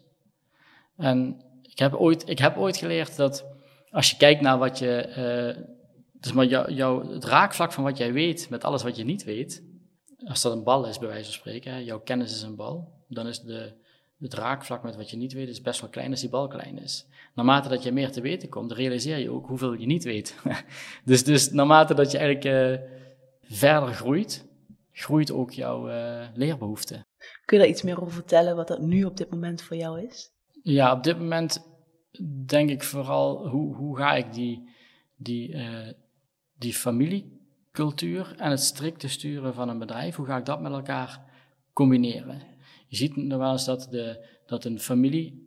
En 0.97 1.41
heb 1.81 1.95
ooit, 1.95 2.29
ik 2.29 2.39
heb 2.39 2.57
ooit 2.57 2.77
geleerd 2.77 3.17
dat 3.17 3.45
als 3.91 4.11
je 4.11 4.17
kijkt 4.17 4.41
naar 4.41 4.59
wat 4.59 4.79
je... 4.79 4.97
eh, 4.97 5.63
dus 6.21 6.33
maar 6.33 6.47
jou, 6.47 6.73
jou, 6.73 7.13
het 7.13 7.25
raakvlak 7.25 7.73
van 7.73 7.85
wat 7.85 7.97
jij 7.97 8.13
weet 8.13 8.51
met 8.51 8.65
alles 8.65 8.83
wat 8.83 8.97
je 8.97 9.05
niet 9.05 9.25
weet. 9.25 9.63
Als 10.25 10.43
dat 10.43 10.53
een 10.53 10.65
bal 10.65 10.87
is, 10.87 10.99
bij 10.99 11.09
wijze 11.09 11.25
van 11.25 11.33
spreken. 11.33 11.73
Hè, 11.73 11.79
jouw 11.79 12.01
kennis 12.01 12.33
is 12.33 12.43
een 12.43 12.57
bal. 12.57 12.93
Dan 13.09 13.27
is 13.27 13.41
de, 13.41 13.73
het 14.19 14.35
raakvlak 14.35 14.83
met 14.83 14.97
wat 14.97 15.11
je 15.11 15.17
niet 15.17 15.33
weet 15.33 15.49
is 15.49 15.61
best 15.61 15.81
wel 15.81 15.91
klein 15.91 16.11
als 16.11 16.21
die 16.21 16.29
bal 16.29 16.49
klein 16.49 16.79
is. 16.79 17.07
Naarmate 17.35 17.69
dat 17.69 17.83
je 17.83 17.93
meer 17.93 18.13
te 18.13 18.21
weten 18.21 18.49
komt, 18.49 18.73
realiseer 18.73 19.19
je 19.19 19.31
ook 19.31 19.47
hoeveel 19.47 19.73
je 19.73 19.87
niet 19.87 20.05
weet. 20.05 20.37
dus, 21.05 21.25
dus 21.25 21.51
naarmate 21.51 21.95
dat 21.95 22.11
je 22.11 22.19
eigenlijk 22.19 22.81
eh, 22.81 22.87
verder 23.43 23.95
groeit, 23.95 24.47
groeit 24.93 25.33
ook 25.33 25.51
jouw 25.51 25.89
eh, 25.89 26.27
leerbehoefte. 26.35 27.05
Kun 27.45 27.57
je 27.57 27.63
daar 27.63 27.73
iets 27.73 27.83
meer 27.83 28.01
over 28.01 28.13
vertellen 28.13 28.57
wat 28.57 28.69
dat 28.69 28.81
nu 28.81 29.05
op 29.05 29.17
dit 29.17 29.31
moment 29.31 29.63
voor 29.63 29.77
jou 29.77 30.01
is? 30.07 30.31
Ja, 30.63 30.93
op 30.93 31.03
dit 31.03 31.19
moment 31.19 31.70
denk 32.47 32.71
ik 32.71 32.83
vooral 32.83 33.49
hoe, 33.49 33.75
hoe 33.75 33.97
ga 33.97 34.15
ik 34.15 34.33
die, 34.33 34.69
die, 35.17 35.49
uh, 35.49 35.89
die 36.59 36.75
familiecultuur 36.75 38.35
en 38.37 38.51
het 38.51 38.61
strikte 38.61 39.09
sturen 39.09 39.55
van 39.55 39.69
een 39.69 39.79
bedrijf, 39.79 40.17
hoe 40.17 40.27
ga 40.27 40.37
ik 40.37 40.45
dat 40.45 40.61
met 40.61 40.73
elkaar 40.73 41.25
combineren? 41.73 42.43
Je 42.87 42.97
ziet 42.97 43.17
nog 43.17 43.39
wel 43.39 43.53
eens 43.53 43.65
dat, 43.65 43.89
de, 43.91 44.27
dat 44.47 44.65
een 44.65 44.81
familiesfeer 44.81 45.39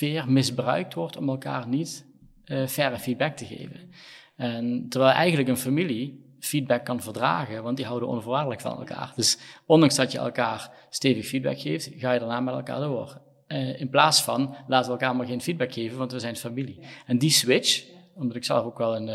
uh, 0.00 0.26
misbruikt 0.26 0.94
wordt 0.94 1.16
om 1.16 1.28
elkaar 1.28 1.68
niet 1.68 2.06
uh, 2.44 2.66
feedback 2.66 3.36
te 3.36 3.46
geven. 3.46 3.90
En 4.36 4.86
terwijl 4.88 5.12
eigenlijk 5.12 5.48
een 5.48 5.56
familie 5.56 6.28
feedback 6.38 6.84
kan 6.84 7.00
verdragen, 7.00 7.62
want 7.62 7.76
die 7.76 7.86
houden 7.86 8.08
onvoorwaardelijk 8.08 8.60
van 8.60 8.78
elkaar. 8.78 9.12
Dus 9.16 9.38
ondanks 9.66 9.96
dat 9.96 10.12
je 10.12 10.18
elkaar 10.18 10.86
stevig 10.90 11.26
feedback 11.26 11.60
geeft, 11.60 11.90
ga 11.96 12.12
je 12.12 12.18
daarna 12.18 12.40
met 12.40 12.54
elkaar 12.54 12.80
door. 12.80 13.20
Uh, 13.52 13.80
in 13.80 13.88
plaats 13.88 14.22
van 14.22 14.56
laten 14.66 14.92
we 14.92 14.98
elkaar 14.98 15.16
maar 15.16 15.26
geen 15.26 15.40
feedback 15.40 15.72
geven, 15.72 15.98
want 15.98 16.12
we 16.12 16.18
zijn 16.18 16.36
familie. 16.36 16.86
En 17.06 17.18
die 17.18 17.30
switch, 17.30 17.84
omdat 18.14 18.36
ik 18.36 18.44
zelf 18.44 18.64
ook 18.64 18.78
wel 18.78 18.96
een 18.96 19.08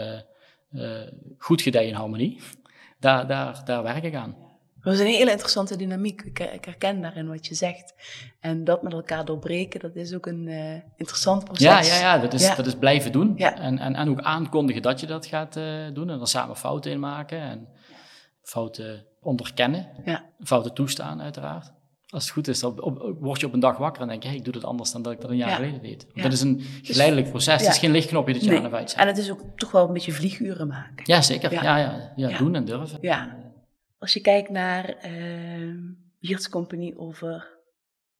uh, 0.71 0.81
uh, 0.83 1.11
goed 1.37 1.61
gedij 1.61 1.87
in 1.87 1.93
harmonie, 1.93 2.41
daar, 2.99 3.27
daar, 3.27 3.61
daar 3.65 3.83
werk 3.83 4.03
ik 4.03 4.15
aan. 4.15 4.35
Dat 4.85 4.93
is 4.93 4.99
een 4.99 5.05
hele 5.05 5.31
interessante 5.31 5.75
dynamiek. 5.75 6.21
Ik, 6.21 6.39
ik, 6.39 6.65
herken 6.65 7.01
daarin 7.01 7.27
wat 7.27 7.47
je 7.47 7.55
zegt. 7.55 7.93
En 8.39 8.63
dat 8.63 8.83
met 8.83 8.93
elkaar 8.93 9.25
doorbreken, 9.25 9.79
dat 9.79 9.95
is 9.95 10.13
ook 10.13 10.25
een 10.25 10.47
uh, 10.47 10.73
interessant 10.95 11.43
proces. 11.43 11.65
Ja, 11.65 11.81
ja, 11.81 11.99
ja, 11.99 12.17
dat, 12.17 12.33
is, 12.33 12.41
ja. 12.41 12.55
dat 12.55 12.65
is 12.65 12.75
blijven 12.75 13.11
doen. 13.11 13.33
Ja. 13.35 13.57
En, 13.57 13.79
en, 13.79 13.95
en 13.95 14.09
ook 14.09 14.21
aankondigen 14.21 14.81
dat 14.81 14.99
je 14.99 15.05
dat 15.05 15.25
gaat 15.25 15.55
uh, 15.57 15.63
doen. 15.93 16.09
En 16.09 16.17
dan 16.17 16.27
samen 16.27 16.55
fouten 16.55 16.91
in 16.91 16.99
maken. 16.99 17.39
En 17.39 17.67
fouten 18.41 19.05
onderkennen. 19.21 19.87
Ja. 20.05 20.25
Fouten 20.39 20.73
toestaan, 20.73 21.21
uiteraard. 21.21 21.73
Als 22.15 22.23
het 22.23 22.33
goed 22.33 22.47
is, 22.47 22.63
op, 22.63 23.15
word 23.19 23.39
je 23.39 23.45
op 23.45 23.53
een 23.53 23.59
dag 23.59 23.77
wakker 23.77 24.01
en 24.01 24.07
denk 24.07 24.23
je, 24.23 24.27
hey, 24.27 24.37
ik 24.37 24.43
doe 24.43 24.53
het 24.53 24.63
anders 24.63 24.91
dan 24.91 25.01
dat 25.01 25.13
ik 25.13 25.21
dat 25.21 25.29
een 25.29 25.37
jaar 25.37 25.49
ja. 25.49 25.55
geleden 25.55 25.81
deed. 25.81 26.07
Dat 26.13 26.33
is 26.33 26.41
een 26.41 26.57
dus 26.57 26.67
geleidelijk 26.83 27.29
proces. 27.29 27.61
Het 27.61 27.71
is 27.71 27.77
geen 27.77 27.91
lichtknopje 27.91 28.33
dat 28.33 28.43
je 28.43 28.49
nee. 28.49 28.59
aan 28.59 28.65
of 28.65 28.73
uitzet. 28.73 28.99
En 28.99 29.07
het 29.07 29.17
is 29.17 29.31
ook 29.31 29.41
toch 29.55 29.71
wel 29.71 29.87
een 29.87 29.93
beetje 29.93 30.11
vlieguren 30.11 30.67
maken. 30.67 31.03
Ja, 31.03 31.21
zeker. 31.21 31.53
Ja, 31.53 31.77
ja, 31.77 32.13
ja. 32.15 32.37
doen 32.37 32.55
en 32.55 32.65
durven. 32.65 32.97
Ja. 33.01 33.37
Als 33.97 34.13
je 34.13 34.21
kijkt 34.21 34.49
naar 34.49 34.95
uh, 36.21 36.37
Company 36.49 36.93
over 36.97 37.47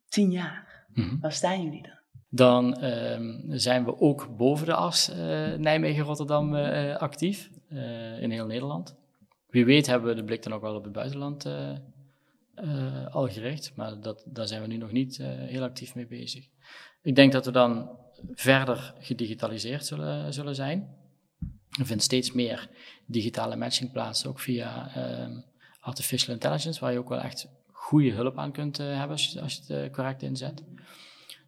tien 0.08 0.32
jaar, 0.32 0.86
mm 0.94 1.10
-hmm. 1.10 1.20
waar 1.22 1.32
staan 1.32 1.64
jullie 1.64 1.82
dan? 1.82 2.00
Dan 2.30 2.84
uh, 2.84 3.18
zijn 3.50 3.86
we 3.86 4.00
ook 4.00 4.38
boven 4.38 4.66
de 4.66 4.74
as 4.74 5.10
uh, 5.10 5.54
Nijmegen-Rotterdam 5.54 6.56
uh, 6.56 6.96
actief, 6.96 7.50
in 8.20 8.32
heel 8.32 8.46
Nederland. 8.46 8.96
Wie 9.48 9.66
weet 9.66 9.88
hebben 9.88 10.10
we 10.10 10.16
de 10.16 10.24
blik 10.24 10.44
dan 10.44 10.54
ook 10.54 10.62
wel 10.62 10.76
op 10.76 10.84
het 10.84 10.94
buitenland 10.94 11.46
al 13.12 13.28
gericht, 13.28 13.72
maar 13.76 14.00
dat, 14.00 14.24
daar 14.26 14.48
zijn 14.48 14.62
we 14.62 14.68
nu 14.68 14.78
nog 14.78 14.92
niet 14.92 15.18
heel 15.24 15.64
actief 15.64 15.96
mee 15.96 16.08
bezig. 16.08 16.48
Ik 17.02 17.16
denk 17.16 17.32
dat 17.32 17.46
we 17.46 17.52
dan 17.52 17.90
verder 18.34 18.94
gedigitaliseerd 19.00 19.86
zullen, 19.86 20.34
zullen 20.34 20.56
zijn. 20.56 20.96
Er 21.80 21.86
vindt 21.86 22.04
steeds 22.04 22.32
meer 22.32 22.70
digitale 23.06 23.56
matching 23.56 23.92
plaats, 23.92 24.26
ook 24.26 24.40
via 24.40 24.96
ehm, 24.96 25.40
artificial 25.80 26.34
intelligence, 26.34 26.80
waar 26.80 26.92
je 26.92 27.00
ook 27.00 27.10
wel 27.10 27.20
echt 27.20 27.48
goede 27.72 28.12
hulp 28.12 28.38
aan 28.38 28.52
kunt 28.52 28.80
uh, 28.80 28.88
hebben 28.88 29.10
als 29.10 29.32
je, 29.32 29.42
als 29.42 29.54
je 29.54 29.74
het 29.74 29.86
uh, 29.86 29.92
correct 29.92 30.22
inzet. 30.22 30.64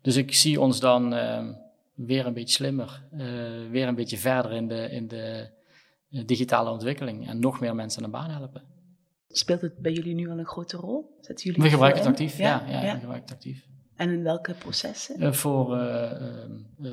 Dus 0.01 0.15
ik 0.15 0.33
zie 0.33 0.61
ons 0.61 0.79
dan 0.79 1.13
uh, 1.13 1.49
weer 1.93 2.25
een 2.25 2.33
beetje 2.33 2.53
slimmer, 2.53 3.03
weer 3.71 3.87
een 3.87 3.95
beetje 3.95 4.17
verder 4.17 4.51
in 4.51 4.67
de, 4.67 4.89
in 4.91 5.07
de 5.07 5.49
digitale 6.25 6.69
ontwikkeling 6.69 7.27
en 7.27 7.39
nog 7.39 7.59
meer 7.59 7.75
mensen 7.75 8.03
aan 8.03 8.11
de 8.11 8.17
baan 8.17 8.29
helpen. 8.29 8.76
Speelt 9.27 9.61
het 9.61 9.77
bij 9.77 9.91
jullie 9.91 10.15
nu 10.15 10.29
al 10.29 10.37
een 10.37 10.45
grote 10.45 10.77
rol? 10.77 11.17
Zetten 11.21 11.45
jullie 11.45 11.61
we 11.61 11.69
gebruiken 11.69 12.01
het 12.01 12.09
actief, 12.09 12.37
ja. 12.37 12.63
ja. 12.67 12.81
We 12.81 12.99
gebruiken 12.99 13.21
het 13.21 13.31
actief. 13.31 13.65
En 13.95 14.09
in 14.09 14.23
welke 14.23 14.53
processen? 14.53 15.35
voor 15.35 15.77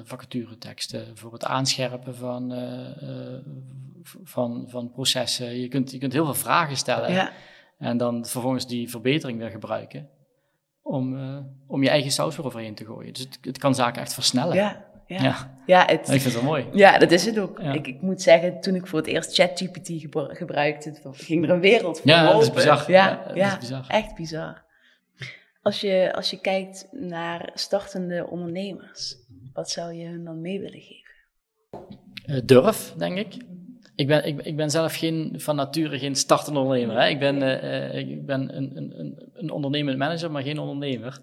vacatureteksten, 0.05 1.17
voor 1.17 1.33
het 1.33 1.45
aanscherpen 1.45 2.15
van 2.17 2.53
van, 4.05 4.65
van 4.69 4.91
processen. 4.91 5.61
Je 5.61 5.69
kunt, 5.69 5.91
je 5.91 5.99
kunt 5.99 6.13
heel 6.13 6.25
veel 6.25 6.35
vragen 6.35 6.77
stellen 6.77 7.13
ja. 7.13 7.33
en 7.79 7.97
dan 7.97 8.27
vervolgens 8.27 8.67
die 8.67 8.91
verbetering 8.91 9.39
weer 9.39 9.51
gebruiken 9.51 10.09
om, 10.83 11.15
uh, 11.15 11.39
om 11.67 11.83
je 11.83 11.89
eigen 11.89 12.11
saus 12.11 12.37
weer 12.37 12.47
overheen 12.47 12.75
te 12.75 12.85
gooien. 12.85 13.13
Dus 13.13 13.23
het, 13.23 13.39
het 13.41 13.59
kan 13.59 13.75
zaken 13.75 14.03
echt 14.03 14.15
versnellen. 14.15 14.57
Ja, 14.57 14.85
ja. 15.07 15.23
ja. 15.23 15.59
ja 15.67 15.85
het, 15.87 16.09
ik 16.09 16.21
vind 16.21 16.35
het 16.35 16.43
mooi. 16.43 16.67
Ja, 16.73 16.99
dat 16.99 17.11
is 17.11 17.25
het 17.27 17.39
ook. 17.39 17.61
Ik, 17.61 17.87
ik 17.87 18.01
moet 18.01 18.23
zeggen, 18.23 18.61
toen 18.61 18.75
ik 18.75 18.87
voor 18.87 18.99
het 18.99 19.09
eerst 19.09 19.35
ChatGPT 19.35 19.91
gebruikte, 20.29 20.95
ging 21.13 21.45
er 21.45 21.51
een 21.51 21.61
wereld 21.61 22.01
voor 22.01 22.11
Ja, 22.11 22.33
dat 22.33 22.43
is 22.43 22.51
bizar. 22.51 22.91
Ja, 22.91 23.31
ja, 23.35 23.53
is 23.53 23.59
bizar. 23.59 23.85
echt 23.89 24.15
bizar. 24.15 24.63
Als 25.63 25.81
je, 25.81 26.13
als 26.15 26.31
je 26.31 26.41
kijkt 26.41 26.89
naar 26.91 27.51
startende 27.55 28.27
ondernemers, 28.27 29.17
wat 29.53 29.71
zou 29.71 29.93
je 29.93 30.07
hun 30.07 30.25
dan 30.25 30.41
mee 30.41 30.61
willen 30.61 30.81
geven? 30.81 31.13
Uh, 32.27 32.41
durf, 32.45 32.95
denk 32.97 33.19
ik. 33.19 33.37
Ik 33.97 34.07
ben, 34.07 34.27
ik, 34.27 34.41
ik 34.41 34.57
ben 34.57 34.71
zelf 34.71 34.97
geen, 34.97 35.35
van 35.37 35.57
nature 35.57 35.99
geen 35.99 36.15
startende 36.15 36.59
ondernemer. 36.59 37.01
Hè. 37.01 37.09
Ik 37.09 37.19
ben, 37.19 37.43
uh, 37.43 37.95
ik 37.95 38.27
ben 38.27 38.57
een, 38.57 38.77
een, 38.77 39.31
een 39.33 39.51
ondernemend 39.51 39.99
manager, 39.99 40.31
maar 40.31 40.43
geen 40.43 40.59
ondernemer. 40.59 41.21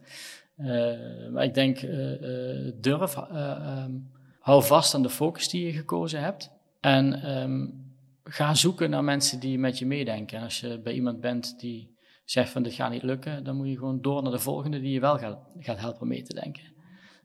Uh, 0.62 1.32
maar 1.32 1.44
ik 1.44 1.54
denk, 1.54 1.82
uh, 1.82 2.72
durf, 2.76 3.18
um, 3.18 4.12
hou 4.40 4.64
vast 4.64 4.94
aan 4.94 5.04
de 5.04 5.10
focus 5.10 5.50
die 5.50 5.66
je 5.66 5.72
gekozen 5.72 6.22
hebt. 6.22 6.52
En 6.80 7.32
um, 7.42 7.94
ga 8.24 8.54
zoeken 8.54 8.90
naar 8.90 9.04
mensen 9.04 9.40
die 9.40 9.58
met 9.58 9.80
je 9.80 9.86
meedenken. 9.86 10.38
En 10.38 10.44
als 10.44 10.60
je 10.60 10.80
bij 10.80 10.94
iemand 10.94 11.22
bent 11.22 11.60
die 11.60 11.96
zegt 12.26 12.50
van 12.50 12.64
dit 12.64 12.74
gaat 12.74 12.92
niet 12.92 13.04
lukken, 13.04 13.44
dan 13.44 13.56
moet 13.56 13.68
je 13.68 13.78
gewoon 13.78 14.02
door 14.02 14.24
naar 14.24 14.32
de 14.32 14.40
volgende 14.40 14.80
die 14.80 14.92
je 14.92 15.00
wel 15.00 15.18
gaat, 15.18 15.40
gaat 15.60 15.80
helpen 15.80 16.08
mee 16.08 16.24
te 16.24 16.34
denken. 16.34 16.64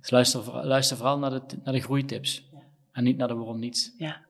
Dus 0.01 0.11
luister, 0.11 0.67
luister 0.67 0.97
vooral 0.97 1.19
naar 1.19 1.31
de, 1.31 1.43
naar 1.65 1.75
de 1.75 1.81
groeitips. 1.81 2.49
En 2.93 3.05
niet 3.05 3.17
naar 3.17 3.29
de 3.29 3.35
waarom 3.35 3.59
niets. 3.59 3.93
Ja. 3.99 4.25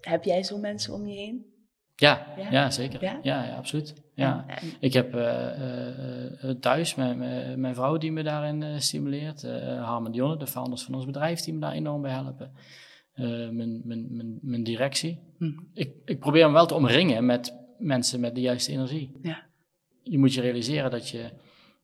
Heb 0.00 0.24
jij 0.24 0.42
zo 0.42 0.58
mensen 0.58 0.94
om 0.94 1.06
je 1.06 1.14
heen? 1.14 1.51
Ja, 2.02 2.26
ja? 2.36 2.50
ja 2.50 2.70
zeker. 2.70 3.02
Ja? 3.02 3.18
ja? 3.22 3.54
absoluut. 3.56 3.94
Ja. 4.14 4.46
Ik 4.80 4.92
heb 4.92 5.14
uh, 5.14 5.22
uh, 6.44 6.50
thuis 6.50 6.94
mijn, 6.94 7.18
mijn 7.60 7.74
vrouw 7.74 7.96
die 7.96 8.12
me 8.12 8.22
daarin 8.22 8.82
stimuleert. 8.82 9.42
Harmen 9.80 10.12
Dionne, 10.12 10.36
de 10.36 10.46
founders 10.46 10.82
van 10.82 10.94
ons 10.94 11.06
bedrijf, 11.06 11.40
die 11.40 11.54
me 11.54 11.60
daar 11.60 11.72
enorm 11.72 12.02
bij 12.02 12.10
helpen. 12.10 12.52
mijn, 13.14 13.80
mijn, 13.84 14.06
mijn, 14.10 14.38
mijn 14.42 14.62
directie. 14.62 15.18
Hm. 15.38 15.50
Ik, 15.74 15.94
ik 16.04 16.18
probeer 16.18 16.46
me 16.46 16.52
wel 16.52 16.66
te 16.66 16.74
omringen 16.74 17.26
met 17.26 17.58
mensen 17.78 18.20
met 18.20 18.34
de 18.34 18.40
juiste 18.40 18.72
energie. 18.72 19.18
Ja. 19.22 19.46
Je 20.02 20.18
moet 20.18 20.34
je 20.34 20.40
realiseren 20.40 20.90
dat 20.90 21.08
je 21.08 21.30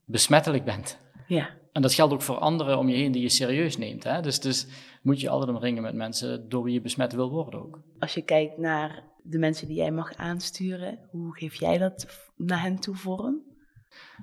besmettelijk 0.04 0.64
bent. 0.64 1.00
Ja. 1.26 1.48
En 1.72 1.83
dat 1.83 1.94
geldt 1.94 2.12
ook 2.12 2.22
voor 2.22 2.38
anderen 2.38 2.78
om 2.78 2.88
je 2.88 2.96
heen 2.96 3.12
die 3.12 3.22
je 3.22 3.28
serieus 3.28 3.76
neemt. 3.78 4.04
Hè? 4.04 4.20
Dus, 4.20 4.40
dus 4.40 4.66
moet 5.02 5.20
je 5.20 5.28
altijd 5.28 5.57
omringen 5.57 5.83
met 5.83 5.94
mensen 5.94 6.48
door 6.48 6.62
wie 6.62 6.74
je 6.74 6.81
besmet 6.81 7.12
wil 7.12 7.31
worden 7.31 7.61
ook. 7.61 7.81
Als 7.98 8.14
je 8.14 8.22
kijkt 8.22 8.59
naar 8.59 9.04
de 9.22 9.38
mensen 9.38 9.66
die 9.66 9.76
jij 9.76 9.90
mag 9.90 10.14
aansturen, 10.14 10.98
hoe 11.11 11.37
geef 11.37 11.54
jij 11.54 11.78
dat 11.78 12.07
naar 12.37 12.62
hen 12.62 12.78
toe 12.78 12.94
vorm? 12.94 13.42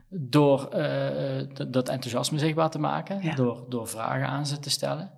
Door 0.10 0.70
uh, 0.76 1.42
dat 1.70 1.90
enthousiasme 1.90 2.40
zichtbaar 2.40 2.70
te 2.70 2.80
maken, 2.80 3.36
door, 3.36 3.66
door 3.70 3.88
vragen 3.88 4.28
aan 4.28 4.46
ze 4.46 4.60
te 4.60 4.70
stellen, 4.70 5.12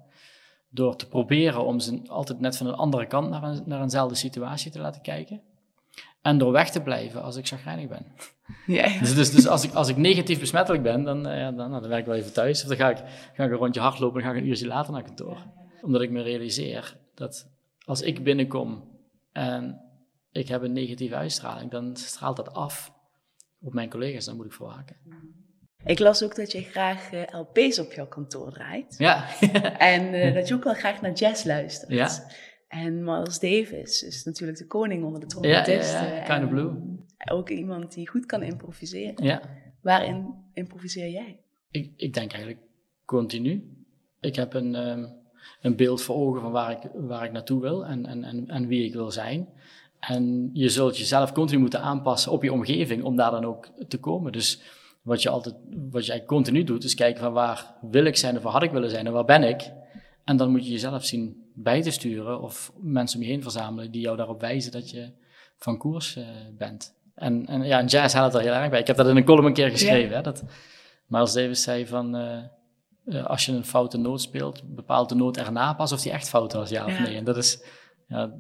door 0.70 0.96
te 0.96 1.08
proberen 1.08 1.66
om 1.66 1.80
ze 1.80 2.02
altijd 2.08 2.40
net 2.40 2.58
van 2.58 2.68
een 2.68 2.74
andere 2.74 3.08
kant 3.08 3.30
naar, 3.30 3.44
een, 3.44 3.64
naar 3.66 3.82
eenzelfde 3.82 4.16
situatie 4.16 4.72
te 4.72 4.80
laten 4.80 5.02
kijken. 5.02 5.42
En 6.22 6.38
door 6.38 6.52
weg 6.52 6.70
te 6.70 6.82
blijven 6.82 7.24
als 7.24 7.36
ik 7.36 7.48
chagrijnig 7.48 7.88
ben. 7.88 8.06
Ja, 8.66 9.00
Dus, 9.00 9.16
dus, 9.16 9.32
dus, 9.32 9.48
als, 9.48 9.64
ik, 9.64 9.74
als 9.74 9.90
ik 9.90 9.98
negatief 9.98 10.40
besmettelijk 10.40 10.84
ben, 10.84 11.04
dan, 11.04 11.28
uh, 11.28 11.38
ja, 11.38 11.52
dan, 11.52 11.70
nou, 11.70 11.82
dan 11.82 11.90
werk 11.90 12.02
ik 12.02 12.08
wel 12.08 12.16
even 12.16 12.34
thuis. 12.34 12.62
Of 12.62 12.68
dan 12.68 12.78
ga 12.78 12.90
ik, 12.90 12.98
ga 13.34 13.44
ik 13.44 13.52
een 13.52 13.58
rondje 13.58 13.82
hardlopen 13.82 14.22
en 14.22 14.28
ga 14.28 14.34
ik 14.34 14.42
een 14.42 14.48
uurtje 14.48 14.68
later 14.68 14.94
naar 14.94 15.04
kantoor. 15.04 15.38
Omdat 15.82 16.02
ik 16.02 16.12
me 16.12 16.22
realiseer 16.22 16.98
dat 17.14 17.50
als 17.86 18.02
ik 18.02 18.24
binnenkom 18.24 18.97
en 19.38 19.82
ik 20.32 20.48
heb 20.48 20.62
een 20.62 20.74
negatieve 20.74 21.16
uitstraling, 21.16 21.72
dan 21.72 21.96
straalt 21.96 22.36
dat 22.36 22.54
af 22.54 22.94
op 23.60 23.74
mijn 23.74 23.90
collega's. 23.90 24.26
Dan 24.26 24.36
moet 24.36 24.46
ik 24.46 24.54
verwaken. 24.54 24.96
Ik 25.86 26.00
las 26.00 26.24
ook 26.24 26.36
dat 26.36 26.52
je 26.52 26.62
graag 26.62 27.14
uh, 27.14 27.22
LP's 27.32 27.80
op 27.80 27.94
jouw 27.94 28.08
kantoor 28.08 28.52
draait. 28.52 28.96
Ja. 28.98 29.40
en 29.94 30.14
uh, 30.14 30.34
dat 30.36 30.48
je 30.48 30.54
ook 30.54 30.64
wel 30.64 30.74
graag 30.74 31.02
naar 31.02 31.14
jazz 31.14 31.44
luistert. 31.44 31.92
Ja. 31.92 32.10
En 32.68 33.04
Miles 33.04 33.40
Davis 33.40 34.04
is 34.04 34.24
natuurlijk 34.24 34.58
de 34.58 34.68
koning 34.68 35.04
onder 35.04 35.20
de 35.20 35.26
trompetisten. 35.26 36.02
Ja, 36.02 36.08
ja, 36.08 36.16
ja. 36.16 36.24
Kind 36.24 36.44
of 36.44 36.50
Blue. 36.50 36.74
Ook 37.32 37.50
iemand 37.50 37.94
die 37.94 38.10
goed 38.10 38.26
kan 38.26 38.44
improviseren. 38.44 39.24
Ja. 39.24 39.42
Waarin 39.82 40.34
improviseer 40.54 41.10
jij? 41.10 41.40
Ik, 41.72 41.94
ik 41.96 42.14
denk 42.14 42.32
eigenlijk 42.32 42.64
continu. 43.06 43.86
Ik 44.20 44.36
heb 44.36 44.54
een, 44.54 44.76
um, 44.76 45.17
een 45.62 45.76
beeld 45.76 46.02
voor 46.02 46.16
ogen 46.16 46.42
van 46.42 46.52
waar 46.52 46.72
ik, 46.72 46.90
waar 46.94 47.26
ik 47.26 47.32
naartoe 47.32 47.62
wil 47.62 47.86
en, 47.86 48.06
en, 48.06 48.24
en, 48.24 48.48
en 48.48 48.68
wie 48.68 48.86
ik 48.86 48.94
wil 48.94 49.12
zijn. 49.12 49.48
En 50.00 50.50
je 50.54 50.70
zult 50.70 50.98
jezelf 50.98 51.32
continu 51.32 51.60
moeten 51.60 51.82
aanpassen 51.82 52.32
op 52.32 52.44
je 52.44 52.54
omgeving 52.54 53.04
om 53.04 53.16
daar 53.16 53.32
dan 53.32 53.46
ook 53.46 53.68
te 53.88 54.00
komen. 54.00 54.32
Dus 54.32 54.62
wat 55.02 55.22
je 55.22 55.30
altijd, 55.30 55.56
wat 55.66 56.06
je 56.06 56.12
eigenlijk 56.12 56.26
continu 56.26 56.64
doet, 56.64 56.84
is 56.84 56.96
kijken 56.96 57.22
van 57.22 57.34
waar 57.34 57.74
wil 57.82 58.06
ik 58.06 58.16
zijn 58.16 58.38
of 58.38 58.44
waar 58.44 58.52
had 58.52 58.64
ik 58.64 58.72
willen 58.72 58.90
zijn 58.90 59.06
en 59.06 59.14
waar 59.14 59.26
ben 59.26 59.44
ik. 59.44 59.72
En 60.24 60.38
dan 60.38 60.52
moet 60.52 60.66
je 60.66 60.72
jezelf 60.72 61.06
zien 61.06 61.46
bij 61.54 61.82
te 61.82 61.92
sturen 61.92 62.42
of 62.42 62.72
mensen 62.80 63.20
om 63.20 63.26
je 63.26 63.32
heen 63.32 63.42
verzamelen 63.42 63.92
die 63.92 64.02
jou 64.02 64.18
daarop 64.18 64.42
wijzen 64.42 64.72
dat 64.72 64.90
je 64.90 65.12
van 65.58 65.78
koers 65.78 66.16
uh, 66.16 66.28
bent. 66.58 66.96
En, 67.16 67.46
en 67.46 67.64
ja, 67.64 67.80
en 67.80 67.86
jazz 67.86 68.14
haalt 68.16 68.34
er 68.34 68.42
heel 68.42 68.54
erg 68.54 68.70
bij. 68.70 68.80
Ik 68.80 68.88
heb 68.88 68.98
dat 68.98 69.08
in 69.08 69.16
een 69.16 69.24
column 69.24 69.46
een 69.46 69.54
keer 69.54 69.70
geschreven. 69.70 70.16
Hè, 70.16 70.22
dat 70.22 70.44
Miles 71.06 71.34
Davis 71.34 71.62
zei 71.62 71.88
van, 71.88 72.16
uh, 72.16 72.38
als 73.24 73.46
je 73.46 73.52
een 73.52 73.66
foute 73.66 73.98
noot 73.98 74.22
speelt, 74.22 74.76
bepaalt 74.76 75.10
de 75.10 75.16
noot 75.16 75.38
erna 75.38 75.74
pas 75.74 75.92
of 75.92 76.02
die 76.02 76.12
echt 76.12 76.30
fout 76.30 76.54
was, 76.54 76.70
ja 76.70 76.86
of 76.86 77.00
nee. 77.00 77.16
En 77.16 77.24
dat 77.24 77.38
is 77.38 77.64
ja, 78.08 78.34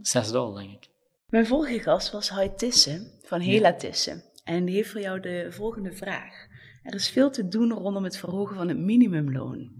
zes 0.00 0.30
dol, 0.30 0.52
denk 0.52 0.70
ik. 0.70 0.90
Mijn 1.26 1.46
vorige 1.46 1.78
gast 1.78 2.10
was 2.10 2.28
Hai 2.28 2.54
Tissen 2.54 3.10
van 3.22 3.40
Hela 3.40 3.74
Tissen. 3.74 4.24
En 4.44 4.64
die 4.64 4.74
heeft 4.74 4.90
voor 4.90 5.00
jou 5.00 5.20
de 5.20 5.46
volgende 5.50 5.92
vraag. 5.92 6.46
Er 6.82 6.94
is 6.94 7.08
veel 7.08 7.30
te 7.30 7.48
doen 7.48 7.72
rondom 7.72 8.04
het 8.04 8.16
verhogen 8.16 8.56
van 8.56 8.68
het 8.68 8.78
minimumloon. 8.78 9.70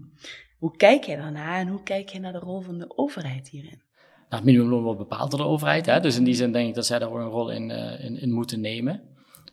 Hoe 0.57 0.75
kijk 0.75 1.03
jij 1.03 1.15
daarna 1.15 1.59
en 1.59 1.67
hoe 1.67 1.83
kijk 1.83 2.09
je 2.09 2.19
naar 2.19 2.31
de 2.31 2.39
rol 2.39 2.61
van 2.61 2.77
de 2.77 2.97
overheid 2.97 3.49
hierin? 3.49 3.81
Nou, 4.29 4.35
het 4.35 4.43
minimumloon 4.43 4.83
wordt 4.83 4.99
bepaald 4.99 5.31
door 5.31 5.39
de 5.39 5.45
overheid. 5.45 5.85
Hè? 5.85 5.99
Dus 5.99 6.17
in 6.17 6.23
die 6.23 6.33
zin 6.33 6.51
denk 6.51 6.69
ik 6.69 6.75
dat 6.75 6.85
zij 6.85 6.99
daar 6.99 7.09
ook 7.09 7.15
een 7.15 7.27
rol 7.27 7.51
in, 7.51 7.69
uh, 7.69 8.03
in, 8.05 8.21
in, 8.21 8.31
moeten 8.31 8.61
nemen. 8.61 9.01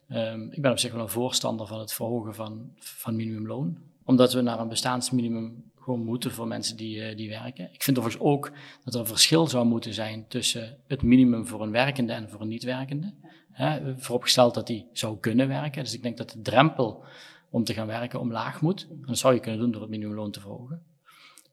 Um, 0.09 0.53
ik 0.53 0.63
ben 0.63 0.71
op 0.71 0.79
zich 0.79 0.93
wel 0.93 1.03
een 1.03 1.09
voorstander 1.09 1.67
van 1.67 1.79
het 1.79 1.93
verhogen 1.93 2.35
van, 2.35 2.71
van 2.77 3.17
minimumloon. 3.17 3.79
Omdat 4.11 4.33
we 4.33 4.41
naar 4.41 4.61
een 4.61 4.69
bestaansminimum 4.69 5.71
gewoon 5.81 6.05
moeten 6.05 6.31
voor 6.31 6.47
mensen 6.47 6.77
die, 6.77 6.97
uh, 6.97 7.17
die 7.17 7.29
werken. 7.29 7.69
Ik 7.73 7.83
vind 7.83 7.99
overigens 7.99 8.25
ook 8.25 8.53
dat 8.85 8.95
er 8.95 9.01
een 9.01 9.07
verschil 9.07 9.47
zou 9.47 9.67
moeten 9.67 9.95
zijn 9.95 10.25
tussen 10.29 10.79
het 10.87 11.03
minimum 11.03 11.47
voor 11.47 11.63
een 11.63 11.71
werkende 11.71 12.13
en 12.13 12.31
voor 12.31 12.41
een 12.41 12.49
niet-werkende. 12.49 13.15
Hè? 13.53 13.99
Vooropgesteld 13.99 14.55
dat 14.55 14.67
die 14.67 14.87
zou 14.93 15.19
kunnen 15.19 15.49
werken. 15.49 15.85
Dus 15.85 15.95
ik 15.95 16.03
denk 16.03 16.17
dat 16.17 16.31
de 16.31 16.41
drempel 16.41 17.05
om 17.51 17.65
te 17.65 17.75
gaan 17.75 17.87
werken 17.87 18.21
omlaag 18.21 18.61
moet. 18.61 18.87
En 18.91 19.07
dat 19.07 19.19
zou 19.19 19.35
je 19.35 19.41
kunnen 19.41 19.61
doen 19.61 19.71
door 19.71 19.81
het 19.81 19.91
minimumloon 19.91 20.31
te 20.31 20.41
verhogen. 20.41 20.83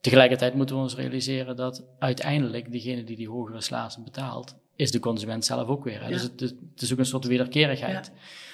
Tegelijkertijd 0.01 0.53
moeten 0.53 0.75
we 0.75 0.81
ons 0.81 0.95
realiseren 0.95 1.55
dat 1.55 1.85
uiteindelijk 1.99 2.71
degene 2.71 3.03
die 3.03 3.15
die 3.15 3.29
hogere 3.29 3.61
salarissen 3.61 4.03
betaalt, 4.03 4.55
is 4.75 4.91
de 4.91 4.99
consument 4.99 5.45
zelf 5.45 5.67
ook 5.67 5.83
weer. 5.83 6.07
Dus 6.07 6.21
het, 6.21 6.39
het, 6.39 6.81
is 6.81 6.91
ook 6.91 6.99
een 6.99 7.05
soort 7.05 7.25
wederkerigheid. 7.25 8.11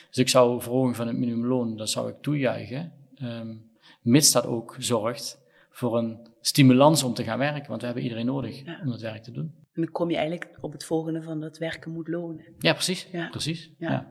Dus 0.07 0.17
ik 0.17 0.29
zou 0.29 0.61
verhoging 0.61 0.95
van 0.95 1.07
het 1.07 1.17
minimumloon, 1.17 1.77
dat 1.77 1.89
zou 1.89 2.09
ik 2.09 2.15
toejuichen, 2.21 2.91
um, 3.21 3.71
mits 4.03 4.31
dat 4.31 4.45
ook 4.45 4.75
zorgt 4.79 5.41
voor 5.69 5.97
een 5.97 6.27
stimulans 6.41 7.03
om 7.03 7.13
te 7.13 7.23
gaan 7.23 7.37
werken, 7.37 7.67
want 7.67 7.79
we 7.79 7.85
hebben 7.85 8.03
iedereen 8.03 8.25
nodig 8.25 8.63
om 8.83 8.91
het 8.91 9.01
werk 9.01 9.23
te 9.23 9.31
doen. 9.31 9.55
En 9.73 9.81
dan 9.81 9.91
kom 9.91 10.09
je 10.09 10.17
eigenlijk 10.17 10.57
op 10.61 10.71
het 10.71 10.85
volgende 10.85 11.21
van 11.21 11.39
dat 11.39 11.57
werken 11.57 11.91
moet 11.91 12.07
lonen. 12.07 12.45
Ja, 12.57 12.73
precies. 12.73 13.07
Ja. 13.11 13.29
precies. 13.29 13.71
Ja. 13.77 14.07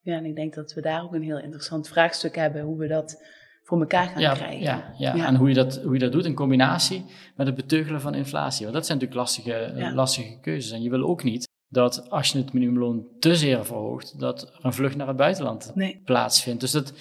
ja. 0.00 0.16
en 0.16 0.24
ik 0.24 0.34
denk 0.34 0.54
dat 0.54 0.72
we 0.72 0.80
daar 0.80 1.02
ook 1.02 1.14
een 1.14 1.22
heel 1.22 1.38
interessant 1.38 1.88
vraagstuk 1.88 2.36
hebben, 2.36 2.62
hoe 2.62 2.78
we 2.78 2.86
dat 2.86 3.24
voor 3.62 3.80
elkaar 3.80 4.06
gaan 4.06 4.34
krijgen. 4.34 4.60
Ja, 4.60 4.94
ja, 4.98 5.26
en 5.26 5.36
hoe 5.36 5.48
je, 5.48 5.54
dat, 5.54 5.82
hoe 5.82 5.92
je 5.92 5.98
dat 5.98 6.12
doet 6.12 6.24
in 6.24 6.34
combinatie 6.34 7.04
met 7.36 7.46
het 7.46 7.56
beteugelen 7.56 8.00
van 8.00 8.14
inflatie. 8.14 8.62
Want 8.62 8.76
dat 8.76 8.86
zijn 8.86 8.98
natuurlijk 8.98 9.26
lastige, 9.26 9.54
eh, 9.54 9.94
lastige 9.94 10.38
keuzes. 10.40 10.72
En 10.72 10.82
je 10.82 10.90
wil 10.90 11.02
ook 11.02 11.22
niet 11.22 11.48
dat 11.68 12.10
als 12.10 12.32
je 12.32 12.38
het 12.38 12.52
minimumloon 12.52 13.06
te 13.18 13.36
zeer 13.36 13.64
verhoogt, 13.64 14.18
dat 14.20 14.42
er 14.42 14.64
een 14.64 14.72
vlucht 14.72 14.96
naar 14.96 15.06
het 15.06 15.16
buitenland 15.16 15.72
plaatsvindt. 16.04 16.60
Dus 16.60 16.70
dat, 16.70 16.92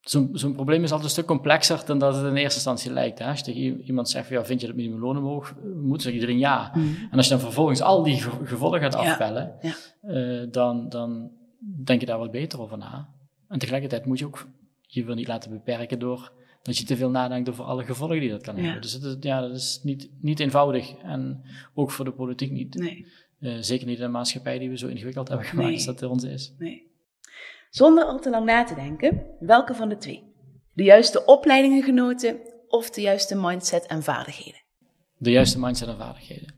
zo'n, 0.00 0.28
zo'n 0.32 0.54
probleem 0.54 0.82
is 0.82 0.90
altijd 0.90 1.04
een 1.04 1.14
stuk 1.14 1.26
complexer 1.26 1.82
dan 1.86 1.98
dat 1.98 2.14
het 2.14 2.24
in 2.24 2.36
eerste 2.36 2.54
instantie 2.54 2.92
lijkt. 2.92 3.18
Hè? 3.18 3.26
Als 3.26 3.38
je 3.38 3.44
tegen 3.44 3.82
iemand 3.82 4.08
zegt, 4.08 4.28
ja, 4.28 4.44
vind 4.44 4.60
je 4.60 4.66
dat 4.66 4.76
minimumloon 4.76 5.16
omhoog 5.16 5.54
moet, 5.82 6.02
zegt 6.02 6.14
iedereen 6.14 6.38
ja. 6.38 6.72
Mm. 6.74 6.96
En 7.10 7.16
als 7.16 7.26
je 7.26 7.32
dan 7.32 7.40
vervolgens 7.40 7.80
al 7.80 8.02
die 8.02 8.20
gevolgen 8.44 8.80
gaat 8.80 8.94
afpellen, 8.94 9.54
ja. 9.60 9.74
Uh, 10.02 10.46
dan, 10.50 10.88
dan 10.88 11.30
denk 11.84 12.00
je 12.00 12.06
daar 12.06 12.18
wat 12.18 12.30
beter 12.30 12.60
over 12.60 12.78
na. 12.78 13.08
En 13.48 13.58
tegelijkertijd 13.58 14.06
moet 14.06 14.18
je 14.18 14.26
ook 14.26 14.46
je 14.80 15.04
wil 15.04 15.14
niet 15.14 15.28
laten 15.28 15.50
beperken 15.50 15.98
door 15.98 16.32
dat 16.62 16.78
je 16.78 16.84
te 16.84 16.96
veel 16.96 17.10
nadenkt 17.10 17.48
over 17.48 17.64
alle 17.64 17.84
gevolgen 17.84 18.20
die 18.20 18.30
dat 18.30 18.42
kan 18.42 18.56
hebben. 18.56 18.82
Dus 18.82 19.16
ja, 19.20 19.40
dat 19.40 19.56
is 19.56 19.80
niet, 19.82 20.10
niet 20.20 20.40
eenvoudig. 20.40 20.94
En 20.94 21.42
ook 21.74 21.90
voor 21.90 22.04
de 22.04 22.12
politiek 22.12 22.50
niet. 22.50 22.74
Nee. 22.74 23.06
Uh, 23.40 23.56
zeker 23.60 23.86
niet 23.86 23.98
in 23.98 24.04
een 24.04 24.10
maatschappij 24.10 24.58
die 24.58 24.68
we 24.68 24.78
zo 24.78 24.86
ingewikkeld 24.86 25.28
hebben 25.28 25.46
gemaakt 25.46 25.68
nee. 25.68 25.76
als 25.76 25.84
dat 25.84 26.02
onze 26.02 26.30
is. 26.30 26.54
Nee. 26.58 26.89
Zonder 27.70 28.04
al 28.04 28.18
te 28.18 28.30
lang 28.30 28.44
na 28.44 28.64
te 28.64 28.74
denken, 28.74 29.36
welke 29.40 29.74
van 29.74 29.88
de 29.88 29.96
twee? 29.96 30.34
De 30.72 30.82
juiste 30.82 31.24
opleidingen 31.24 31.82
genoten 31.82 32.40
of 32.68 32.90
de 32.90 33.00
juiste 33.00 33.34
mindset 33.34 33.86
en 33.86 34.02
vaardigheden? 34.02 34.60
De 35.16 35.30
juiste 35.30 35.58
mindset 35.58 35.88
en 35.88 35.96
vaardigheden. 35.96 36.54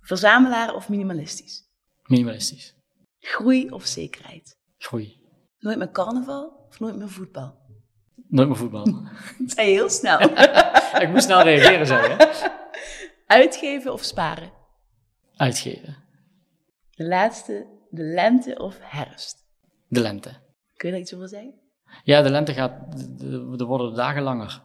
Verzamelaar 0.00 0.74
of 0.74 0.88
minimalistisch? 0.88 1.64
Minimalistisch. 2.02 2.74
Groei 3.18 3.70
of 3.70 3.84
zekerheid? 3.86 4.58
Groei. 4.78 5.24
Nooit 5.58 5.78
meer 5.78 5.90
carnaval 5.90 6.66
of 6.68 6.80
nooit 6.80 6.96
meer 6.96 7.08
voetbal? 7.08 7.58
Nooit 8.28 8.48
meer 8.48 8.56
voetbal. 8.56 8.84
Dat 9.38 9.50
zei 9.50 9.68
je 9.68 9.74
heel 9.74 9.90
snel. 9.90 10.20
ik 11.02 11.08
moest 11.08 11.24
snel 11.24 11.42
reageren, 11.42 11.86
zei 11.86 12.08
je. 12.08 12.44
Uitgeven 13.26 13.92
of 13.92 14.02
sparen? 14.02 14.52
Uitgeven. 15.36 15.96
De 16.90 17.06
laatste, 17.06 17.66
de 17.90 18.02
lente 18.02 18.58
of 18.58 18.76
herfst? 18.80 19.44
De 19.88 20.00
lente. 20.00 20.44
Kun 20.86 20.94
je 20.94 21.00
daar 21.00 21.10
iets 21.10 21.16
over 21.16 21.28
zeggen? 21.28 21.54
Ja, 22.04 22.22
de 22.22 22.30
lente 22.30 22.52
gaat, 22.52 22.72
er 23.58 23.64
worden 23.64 23.90
de 23.90 23.96
dagen 23.96 24.22
langer. 24.22 24.62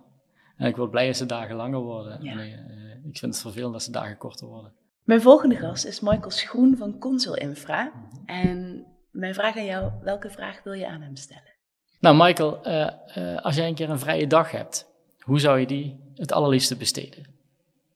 En 0.57 0.67
ik 0.67 0.75
word 0.75 0.91
blij 0.91 1.07
als 1.07 1.17
de 1.17 1.25
dagen 1.25 1.55
langer 1.55 1.79
worden. 1.79 2.23
Ja. 2.23 2.35
Nee, 2.35 2.53
eh, 2.53 3.05
ik 3.05 3.17
vind 3.17 3.33
het 3.33 3.41
vervelend 3.41 3.73
dat 3.73 3.83
de 3.83 3.91
dagen 3.91 4.17
korter 4.17 4.47
worden. 4.47 4.73
Mijn 5.03 5.21
volgende 5.21 5.55
gast 5.55 5.85
is 5.85 5.99
Michael 5.99 6.29
Schroen 6.29 6.77
van 6.77 6.99
Consul 6.99 7.35
Infra. 7.35 7.91
En 8.25 8.85
mijn 9.11 9.33
vraag 9.33 9.57
aan 9.57 9.65
jou, 9.65 9.91
welke 10.01 10.29
vraag 10.29 10.63
wil 10.63 10.73
je 10.73 10.87
aan 10.87 11.01
hem 11.01 11.15
stellen? 11.15 11.53
Nou, 11.99 12.15
Michael, 12.17 12.67
uh, 12.67 12.89
uh, 13.17 13.41
als 13.41 13.55
jij 13.55 13.67
een 13.67 13.75
keer 13.75 13.89
een 13.89 13.99
vrije 13.99 14.27
dag 14.27 14.51
hebt, 14.51 14.87
hoe 15.19 15.39
zou 15.39 15.59
je 15.59 15.65
die 15.65 15.99
het 16.15 16.31
allerliefste 16.31 16.77
besteden? 16.77 17.23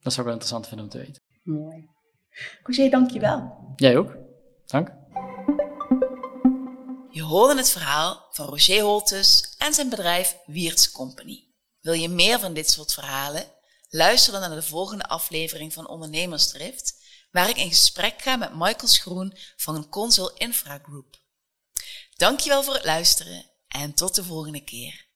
Dat 0.01 0.13
zou 0.13 0.17
ik 0.17 0.33
wel 0.33 0.33
interessant 0.33 0.67
vinden 0.67 0.85
om 0.85 0.91
te 0.91 0.97
weten. 0.97 1.21
Mooi. 1.43 1.89
Roger, 2.63 2.89
dank 2.89 3.09
je 3.09 3.19
wel. 3.19 3.73
Jij 3.75 3.97
ook. 3.97 4.17
Dank. 4.65 4.91
Je 7.15 7.23
hoorde 7.23 7.57
het 7.57 7.69
verhaal 7.69 8.27
van 8.31 8.45
Roger 8.45 8.81
Holtes 8.81 9.55
en 9.57 9.73
zijn 9.73 9.89
bedrijf 9.89 10.37
Wiertz 10.45 10.91
Company. 10.91 11.47
Wil 11.81 11.93
je 11.93 12.09
meer 12.09 12.39
van 12.39 12.53
dit 12.53 12.69
soort 12.69 12.93
verhalen? 12.93 13.51
Luister 13.89 14.31
dan 14.31 14.41
naar 14.41 14.55
de 14.55 14.63
volgende 14.63 15.03
aflevering 15.07 15.73
van 15.73 15.87
Ondernemersdrift, 15.87 16.95
waar 17.31 17.49
ik 17.49 17.57
in 17.57 17.69
gesprek 17.69 18.21
ga 18.21 18.35
met 18.35 18.53
Michael 18.53 18.87
Schroen 18.87 19.37
van 19.55 19.89
Consul 19.89 20.33
Infra 20.33 20.79
Group. 20.83 21.21
Dankjewel 22.15 22.63
voor 22.63 22.73
het 22.73 22.85
luisteren 22.85 23.51
en 23.67 23.93
tot 23.93 24.15
de 24.15 24.23
volgende 24.23 24.63
keer. 24.63 25.07